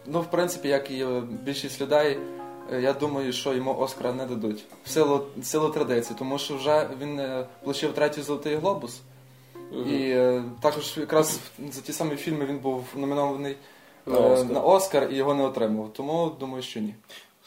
Ну, 0.06 0.22
в 0.22 0.26
принципі, 0.26 0.68
як 0.68 0.92
і 0.92 1.04
е, 1.04 1.22
більшість 1.44 1.82
людей, 1.82 2.20
е, 2.74 2.82
я 2.82 2.94
думаю, 2.94 3.34
що 3.34 3.54
йому 3.54 3.78
Оскара 3.78 4.14
не 4.14 4.26
дадуть. 4.26 4.66
В 4.86 4.90
силу, 4.90 5.22
в 5.38 5.46
силу 5.46 5.70
традиції, 5.70 6.16
тому 6.20 6.38
що 6.38 6.56
вже 6.56 6.90
він 7.02 7.22
получив 7.64 7.94
третій 7.94 8.22
золотий 8.22 8.56
глобус. 8.56 9.02
І 9.72 9.96
е, 9.96 10.44
також 10.62 10.98
якраз 10.98 11.40
за 11.72 11.82
ті 11.82 11.94
самі 11.94 12.16
фільми 12.16 12.46
він 12.46 12.58
був 12.58 12.86
номінований 12.96 13.56
На 14.06 14.18
е, 14.18 14.34
Оскар. 14.34 14.52
на 14.52 14.62
Оскар 14.62 15.08
і 15.12 15.16
його 15.16 15.34
не 15.34 15.44
отримав. 15.44 15.94
Тому 15.94 16.32
думаю, 16.40 16.64
що 16.64 16.80
ні. 16.80 16.96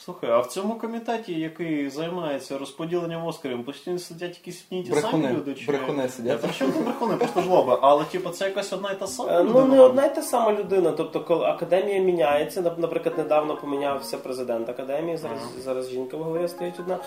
Слухай, 0.05 0.31
а 0.31 0.39
в 0.39 0.47
цьому 0.47 0.75
комітеті, 0.75 1.33
який 1.41 1.91
займається 1.91 2.59
розподіленням 2.59 3.27
Оскарів, 3.27 3.65
постійно 3.65 3.99
сидять 3.99 4.39
якісь 4.39 4.65
одні 4.71 4.83
ті 4.83 4.93
самі 4.93 5.29
люди? 5.29 5.55
Чи... 5.55 5.67
Брехуни 5.67 6.09
сидять. 6.09 6.41
Та 6.41 6.47
При 6.47 6.57
чому 6.57 6.73
тут 6.73 6.85
брехуни? 6.85 7.17
Просто 7.17 7.41
жлоба. 7.43 7.79
Але 7.83 8.05
типу, 8.05 8.31
це 8.31 8.45
якась 8.45 8.73
одна 8.73 8.91
й 8.93 8.95
та 8.95 9.07
сама 9.07 9.33
Е, 9.33 9.43
людина? 9.45 9.65
Ну, 9.65 9.75
не 9.75 9.81
одна 9.81 10.07
й 10.07 10.15
та 10.15 10.23
сама 10.23 10.53
людина. 10.53 10.91
Тобто, 10.91 11.21
коли 11.21 11.47
академія 11.47 12.01
міняється, 12.01 12.61
нап- 12.63 12.81
наприклад, 12.81 13.19
недавно 13.19 13.57
помінявся 13.57 14.19
президент 14.19 14.69
академії, 14.69 15.17
зараз, 15.17 15.41
зараз 15.65 15.91
жінка 15.91 16.17
в 16.17 16.23
голові 16.23 16.49
стоїть 16.49 16.81
одна. 16.81 16.99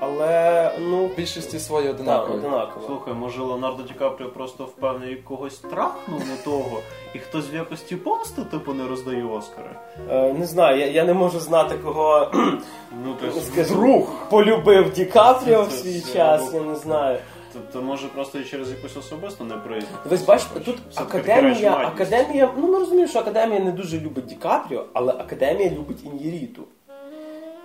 Але 0.00 0.70
ну 0.80 1.06
В 1.06 1.16
більшості 1.16 1.58
свої 1.58 1.86
так, 1.86 2.30
одинаково. 2.30 2.86
Слухай, 2.86 3.14
може 3.14 3.42
Леонардо 3.42 3.82
Ді 3.82 3.94
Капріо 3.94 4.28
просто 4.28 4.64
впевнений 4.64 5.16
когось 5.16 5.58
трахнув 5.58 6.20
не 6.20 6.36
того, 6.44 6.80
і 7.14 7.18
хтось 7.18 7.52
в 7.52 7.54
якості 7.54 7.96
помсти 7.96 8.42
типу 8.44 8.74
не 8.74 8.88
роздає 8.88 9.24
Оскари? 9.24 9.70
Е, 10.10 10.32
Не 10.32 10.46
знаю, 10.46 10.78
я, 10.80 10.86
я 10.86 11.04
не 11.04 11.14
можу 11.14 11.40
знати, 11.40 11.74
кого 11.84 12.30
Ну, 13.04 13.14
то 13.20 13.26
есть, 13.26 13.72
друг. 13.72 14.08
полюбив 14.30 14.92
Ді 14.92 15.04
Капріо 15.04 15.62
в 15.62 15.72
свій 15.72 16.00
це- 16.00 16.12
час, 16.12 16.54
я 16.54 16.60
не 16.60 16.74
знаю. 16.74 17.18
Тобто, 17.52 17.82
може 17.82 18.08
просто 18.08 18.38
і 18.38 18.44
через 18.44 18.70
якусь 18.70 18.96
особисту 18.96 19.44
неприязнь. 19.44 19.86
Ви 20.10 20.18
бачите, 20.26 20.60
тут 20.60 20.78
академія, 20.94 21.72
академія, 21.72 22.50
ну 22.58 22.66
ми 22.72 22.78
розуміємо, 22.78 23.10
що 23.10 23.18
академія 23.18 23.60
не 23.60 23.72
дуже 23.72 24.00
любить 24.00 24.26
Ді 24.26 24.34
Капріо, 24.34 24.84
але 24.92 25.12
академія 25.12 25.70
любить 25.70 26.04
Іньярріту. 26.04 26.62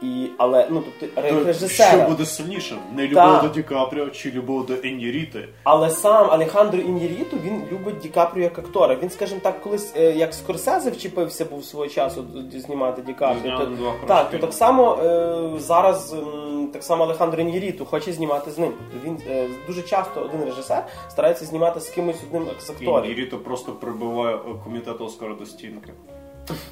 І, 0.01 0.27
але, 0.37 0.67
ну, 0.69 0.83
тобто, 0.99 1.21
ре- 1.21 1.43
режисера. 1.45 1.89
Що 1.99 2.09
буде 2.09 2.25
сильнішим? 2.25 2.77
Нелюбов 2.95 3.23
Так. 3.23 3.41
до 3.43 3.47
Ді 3.49 3.63
Капріо 3.63 4.09
чи 4.09 4.31
любов 4.31 4.65
до 4.65 4.73
Іньярріту? 4.83 5.47
Але 5.63 5.89
сам 5.89 6.31
Алехандро 6.31 6.79
Іньярріту, 6.79 7.37
він 7.45 7.63
любить 7.71 7.97
Ді 7.99 8.09
Капріо 8.09 8.43
як 8.43 8.59
актора. 8.59 8.95
Він, 9.03 9.09
скажімо 9.09 9.39
так, 9.43 9.61
колись 9.61 9.93
е, 9.97 10.11
як 10.11 10.33
Скорсезе 10.33 10.89
вчепився 10.91 11.45
був 11.45 11.63
свого 11.65 11.87
часу 11.87 12.25
знімати 12.53 13.01
Ді 13.01 13.13
Капріо. 13.13 13.57
То, 13.57 13.65
так, 14.07 14.31
то 14.31 14.37
так 14.37 14.53
само 14.53 14.95
е, 15.03 15.59
зараз 15.59 16.13
м, 16.13 16.69
так 16.73 16.83
само 16.83 17.03
Алехандро 17.03 17.41
Іньярріту 17.41 17.85
хоче 17.85 18.13
знімати 18.13 18.51
з 18.51 18.57
ним. 18.57 18.73
Тобто 18.91 19.07
він 19.07 19.17
е, 19.29 19.47
дуже 19.67 19.81
часто 19.81 20.21
один 20.21 20.45
режисер 20.45 20.85
старається 21.09 21.45
знімати 21.45 21.79
з 21.79 21.89
кимось 21.89 22.17
одним 22.27 22.45
з 22.59 22.69
акторів. 22.69 22.95
Еніріто 22.95 23.37
просто 23.37 23.71
прибиває 23.71 24.35
е, 24.35 24.39
комітет 24.63 25.01
Оскара 25.01 25.33
до 25.33 25.45
стінки. 25.45 25.93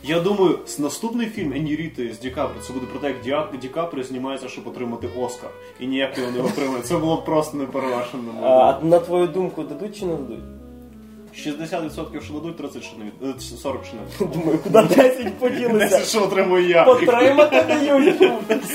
Я 0.04 0.20
думаю, 0.20 0.60
с- 0.66 0.80
наступний 0.80 1.28
фільм 1.28 1.54
Еніріти 1.54 2.14
з 2.14 2.20
Ді 2.20 2.30
Капріо, 2.30 2.62
це 2.68 2.74
буде 2.74 2.86
про 2.86 3.00
те, 3.00 3.08
як 3.08 3.22
Ді, 3.52 3.58
Ді 3.62 3.68
Капріо 3.68 4.04
знімається, 4.04 4.48
щоб 4.48 4.68
отримати 4.68 5.08
Оскар. 5.20 5.50
І 5.80 5.88
ніяк 5.88 6.18
його 6.18 6.32
не 6.32 6.42
отримає. 6.42 6.82
Це 6.84 6.98
було 6.98 7.16
б 7.16 7.26
просто 7.26 7.58
неперевершено. 7.58 8.24
А 8.44 8.80
на 8.86 9.00
твою 9.00 9.28
думку, 9.28 9.64
дадуть 9.64 10.00
чи 10.00 10.06
не 10.06 10.16
дадуть? 10.16 10.40
60% 11.38 12.22
що 12.22 12.34
дадуть, 12.34 12.58
30 12.58 12.84
що 12.84 12.94
не 12.98 13.06
від... 13.06 13.36
е, 13.38 13.58
40 13.58 13.86
що 13.86 13.94
не 13.96 14.26
від. 14.26 14.32
Думаю, 14.34 14.60
куди 14.64 14.82
10 14.96 15.34
поділися? 15.34 15.98
10 15.98 16.08
що 16.08 16.24
отримую 16.24 16.68
я. 16.70 16.84
Потримати 16.84 17.64
дають, 17.68 18.24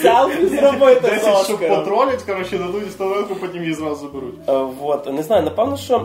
селфі 0.02 0.46
зробити 0.46 1.00
10 1.00 1.44
що 1.44 1.58
потролять, 1.58 2.22
коротше, 2.22 2.58
дадуть 2.58 2.92
столику, 2.92 3.34
потім 3.34 3.62
її 3.62 3.74
зразу 3.74 3.96
заберуть. 4.06 4.34
Е, 4.48 4.52
Вот, 4.80 5.12
не 5.12 5.22
знаю, 5.22 5.42
напевно, 5.42 5.76
що 5.76 5.98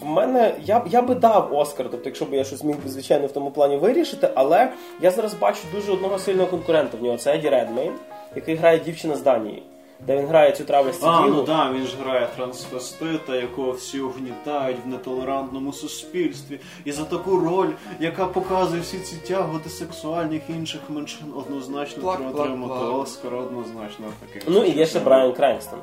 в 0.00 0.06
мене 0.06 0.54
я, 0.64 0.84
я 0.90 1.02
би 1.02 1.14
дав 1.14 1.48
Оскар, 1.54 1.86
тобто, 1.90 2.08
якщо 2.08 2.24
б 2.24 2.34
я 2.34 2.44
щось 2.44 2.64
міг 2.64 2.76
звичайно, 2.86 3.26
в 3.26 3.32
тому 3.32 3.50
плані 3.50 3.76
вирішити, 3.76 4.28
але 4.34 4.72
я 5.02 5.10
зараз 5.10 5.34
бачу 5.34 5.60
дуже 5.74 5.92
одного 5.92 6.18
сильного 6.18 6.48
конкурента 6.48 6.96
в 7.00 7.02
нього. 7.02 7.16
Це 7.18 7.34
Еді 7.34 7.48
Редмейн, 7.48 7.92
який 8.36 8.54
грає 8.54 8.78
дівчина 8.78 9.14
з 9.16 9.22
Данії, 9.22 9.62
де 10.00 10.16
він 10.18 10.26
грає 10.26 10.52
цю 10.52 10.64
травесті 10.64 11.04
А, 11.08 11.22
діву. 11.22 11.36
ну 11.36 11.42
да, 11.42 11.72
він 11.72 11.86
ж 11.86 11.96
грає 12.04 12.28
трансвестита, 12.36 13.36
якого 13.36 13.72
всі 13.72 14.00
угнітають 14.00 14.76
в 14.84 14.88
нетолерантному 14.88 15.72
суспільстві. 15.72 16.60
І 16.84 16.92
за 16.92 17.04
таку 17.04 17.38
роль, 17.40 17.70
яка 18.00 18.26
показує 18.26 18.80
всі 18.82 18.98
ці 18.98 19.16
тяготи 19.16 19.68
сексуальних 19.70 20.42
інших 20.48 20.80
меншин, 20.88 21.26
однозначно 21.36 22.02
Плак, 22.02 22.16
треба 22.16 22.32
плак, 22.32 22.46
отримати 22.46 22.74
плак. 22.74 22.94
Оскар, 23.02 23.34
однозначно 23.34 24.06
такий. 24.26 24.42
Ну 24.54 24.64
і 24.64 24.70
є 24.70 24.86
ще 24.86 25.00
Брайан 25.00 25.32
Кренстон. 25.32 25.78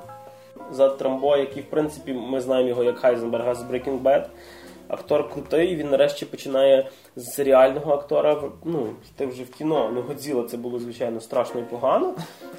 За 0.72 0.90
Трамбо, 0.90 1.38
який, 1.38 1.64
в 1.64 1.70
принципі, 1.70 2.14
ми 2.14 2.42
знаємо 2.42 2.70
його 2.70 2.84
як 2.84 2.98
Хайзенберга 3.00 3.56
з 3.56 3.64
Breaking 3.64 4.02
Bad. 4.02 4.26
Актор 4.92 5.30
крутий. 5.30 5.76
Він 5.76 5.90
нарешті 5.90 6.26
починає 6.26 6.90
з 7.16 7.34
серіального 7.34 7.94
актора 7.94 8.42
ну, 8.64 8.88
йти 9.10 9.26
вже 9.26 9.44
в 9.44 9.50
кіно. 9.50 9.92
Ну, 9.94 10.02
Годзіла 10.02 10.44
це 10.44 10.58
було, 10.58 10.80
звичайно, 10.80 11.22
страшно 11.22 11.62
і 11.62 11.64
погано, 11.64 12.14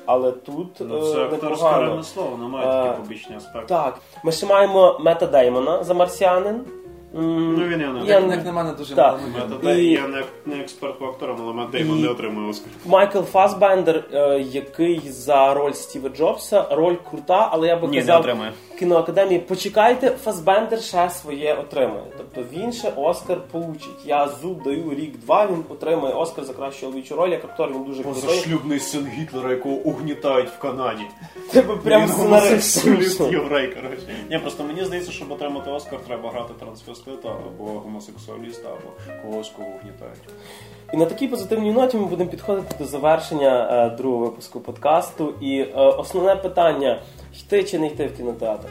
але 0.07 0.33
тут 0.33 0.68
Ну, 0.81 1.09
е, 1.09 1.12
це 1.12 1.23
акторське 1.23 1.79
ремесло, 1.79 2.25
воно 2.25 2.49
має 2.49 2.68
Е, 2.68 2.88
такі 2.88 3.03
побічні 3.03 3.37
аспекти. 3.37 3.68
Так, 3.68 3.99
ми 4.25 4.33
ще 4.33 4.47
маємо 4.47 4.99
Мета 5.01 5.27
Деймона 5.27 5.85
за 5.85 5.95
марсіанин. 5.95 6.64
Ну, 7.14 7.64
він 7.68 7.81
я 7.81 7.88
не 7.92 8.05
я 8.07 8.20
як 8.20 8.44
на 8.44 8.53
мене 8.53 8.72
дуже 8.72 8.94
Так. 8.94 9.20
мало. 9.62 9.75
І- 9.75 9.87
Я 9.92 10.09
не, 10.09 10.22
не 10.46 10.61
експерт 10.61 10.98
по 10.98 11.07
акторам, 11.07 11.37
але 11.42 11.53
Мет 11.53 11.70
Деймон 11.70 11.98
І- 11.98 12.03
не 12.03 12.09
отримує 12.09 12.48
Оскар. 12.51 12.68
Майкл 12.87 13.18
Фасбендер, 13.20 14.05
е, 14.12 14.38
який 14.40 15.01
за 15.11 15.55
роль 15.55 15.72
Стіва 15.72 16.09
Джобса, 16.09 16.66
роль 16.70 16.96
крута, 17.11 17.48
але 17.53 17.68
я 17.68 17.77
би 17.77 17.88
Ні, 17.88 17.94
не 17.96 18.01
казав 18.01 18.20
отримує. 18.20 18.53
кіноакадемії, 18.79 19.38
почекайте, 19.40 20.11
Фасбендер 20.11 20.81
ще 20.83 21.11
своє 21.11 21.55
отримає. 21.55 22.03
Тобто 22.16 22.44
він 22.57 22.72
ще 22.72 22.92
Оскар 22.96 23.38
получить. 23.53 24.07
Я 24.07 24.29
зуб 24.42 24.62
даю 24.62 24.90
рік-два, 24.94 25.46
він 25.46 25.64
отримає 25.68 26.14
Оскар 26.14 26.44
за 26.44 26.53
кращу 26.53 26.81
чоловічу 26.81 27.16
роль, 27.16 27.31
як 27.31 27.44
актор 27.44 27.70
він 27.72 27.85
дуже 27.85 28.03
крутий. 28.03 28.31
Шлюбний 28.40 28.79
син 28.79 29.07
Гітлера, 29.18 29.51
якого 29.51 29.75
угнітають 29.75 30.48
в 30.48 30.59
Канаді. 30.59 31.03
Тебе 31.53 31.77
прям 31.77 32.03
єврей, 33.33 33.66
коротше. 33.68 34.03
Ні, 34.31 34.38
просто 34.38 34.64
мені 34.64 34.85
здається, 34.85 35.12
щоб 35.12 35.33
отримати 35.33 35.70
Оскар, 35.70 35.98
треба 36.07 36.31
грати 36.31 36.55
трансвестита 37.05 37.29
або 37.47 37.65
гомосексуаліста, 37.65 38.69
або 38.69 39.23
когось, 39.23 39.49
кого 39.49 39.69
угнітають. 39.69 40.21
І 40.93 40.97
на 40.97 41.07
такій 41.07 41.29
позитивній 41.29 41.73
ноті 41.73 41.97
ми 41.97 42.05
будемо 42.07 42.31
підходити 42.31 42.75
до 42.79 42.85
завершення 42.85 43.69
е, 43.71 43.97
другого 43.97 44.25
випуску 44.25 44.61
подкасту. 44.61 45.35
І 45.41 45.61
е, 45.61 45.73
основне 45.75 46.37
питання: 46.37 47.03
йти 47.41 47.65
чи 47.65 47.79
не 47.79 47.87
йти 47.87 48.07
в 48.07 48.17
кінотеатр? 48.17 48.69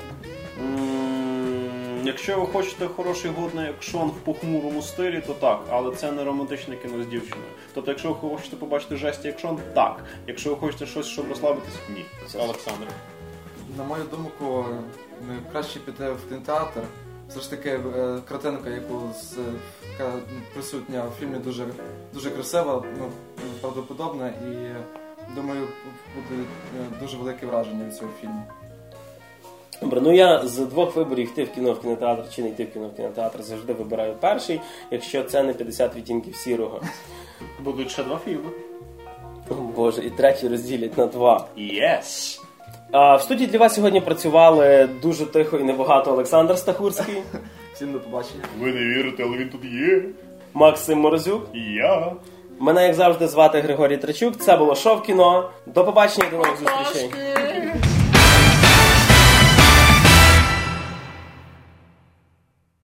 Якщо 2.03 2.39
ви 2.39 2.47
хочете 2.47 2.87
хороший 2.87 3.31
годний 3.31 3.69
екшон 3.69 4.07
в 4.07 4.13
похмурому 4.25 4.81
стилі, 4.81 5.23
то 5.27 5.33
так, 5.33 5.59
але 5.69 5.95
це 5.95 6.11
не 6.11 6.23
романтичне 6.23 6.75
кіно 6.75 7.03
з 7.03 7.07
дівчиною. 7.07 7.47
Тобто, 7.73 7.91
якщо 7.91 8.09
ви 8.09 8.15
хочете 8.29 8.55
побачити 8.55 8.95
жесті 8.95 9.29
екшон, 9.29 9.59
так. 9.73 10.03
Якщо 10.27 10.49
ви 10.49 10.55
хочете 10.55 10.85
щось, 10.85 11.05
щоб 11.05 11.29
розслабитись, 11.29 11.79
ні. 11.89 12.05
Олександр. 12.39 12.87
На 13.77 13.83
мою 13.83 14.03
думку, 14.03 14.65
е, 15.29 15.37
краще 15.51 15.79
піти 15.79 16.11
в 16.11 16.29
кінотеатр. 16.29 16.81
Все 17.31 17.39
ж 17.39 17.49
таки, 17.49 17.69
е, 17.69 17.79
картинка, 18.29 18.69
яку 18.69 19.01
з- 19.21 19.37
яка 19.91 20.11
присутня 20.53 21.03
в 21.03 21.19
фільмі, 21.19 21.37
дуже, 21.37 21.65
дуже 22.13 22.29
красива, 22.29 22.83
ну, 22.99 23.05
правдоподобна 23.61 24.27
і 24.27 24.69
думаю, 25.35 25.67
буде 26.15 26.41
е, 26.79 26.99
дуже 27.01 27.17
велике 27.17 27.45
враження 27.45 27.85
від 27.85 27.95
цього 27.95 28.11
фільму. 28.21 28.43
Добре, 29.81 30.01
ну 30.01 30.11
я 30.15 30.45
з 30.47 30.57
двох 30.57 30.95
виборів 30.95 31.27
йти 31.31 31.43
в 31.43 31.51
кіно 31.51 31.73
в 31.73 31.81
кінотеатр 31.81 32.23
чи 32.35 32.41
не 32.43 32.49
йти 32.49 32.65
в 32.65 32.73
кіно 32.73 32.87
в 32.87 32.95
кінотеатр 32.95 33.43
завжди 33.43 33.73
вибираю 33.73 34.15
перший, 34.19 34.61
якщо 34.91 35.23
це 35.23 35.43
не 35.43 35.53
50 35.53 35.95
відтінків 35.95 36.35
сірого. 36.35 36.81
Будуть 37.59 37.91
ще 37.91 38.03
два 38.03 38.19
фільми. 38.25 38.49
О, 39.49 39.53
Боже, 39.53 40.03
і 40.05 40.09
третій 40.09 40.47
розділять 40.47 40.97
на 40.97 41.05
два. 41.05 41.47
Yes! 41.57 42.41
А 42.91 43.15
в 43.15 43.21
студії 43.21 43.47
для 43.47 43.57
вас 43.57 43.75
сьогодні 43.75 44.01
працювали 44.01 44.89
дуже 45.01 45.25
тихо 45.25 45.57
і 45.57 45.63
небагато 45.63 46.11
Олександр 46.11 46.57
Стахурський, 46.57 47.15
Всім 47.73 47.91
до 47.91 47.99
побачення. 47.99 48.43
Ви 48.59 48.73
не 48.73 48.79
вірите, 48.79 49.23
але 49.23 49.37
він 49.37 49.49
тут 49.49 49.65
є. 49.65 50.01
Максим 50.53 50.99
Морозюк. 50.99 51.47
І 51.53 51.59
я. 51.59 52.11
Мене, 52.59 52.83
як 52.83 52.93
завжди, 52.93 53.27
звати 53.27 53.59
Григорій 53.61 53.97
Тречук. 53.97 54.37
Це 54.37 54.57
було 54.57 54.75
шов 54.75 55.03
кіно. 55.03 55.49
До 55.65 55.85
побачення 55.85 56.27
і 56.27 56.31
до 56.31 56.37
нових 56.37 56.57
зустрічей. 56.59 57.11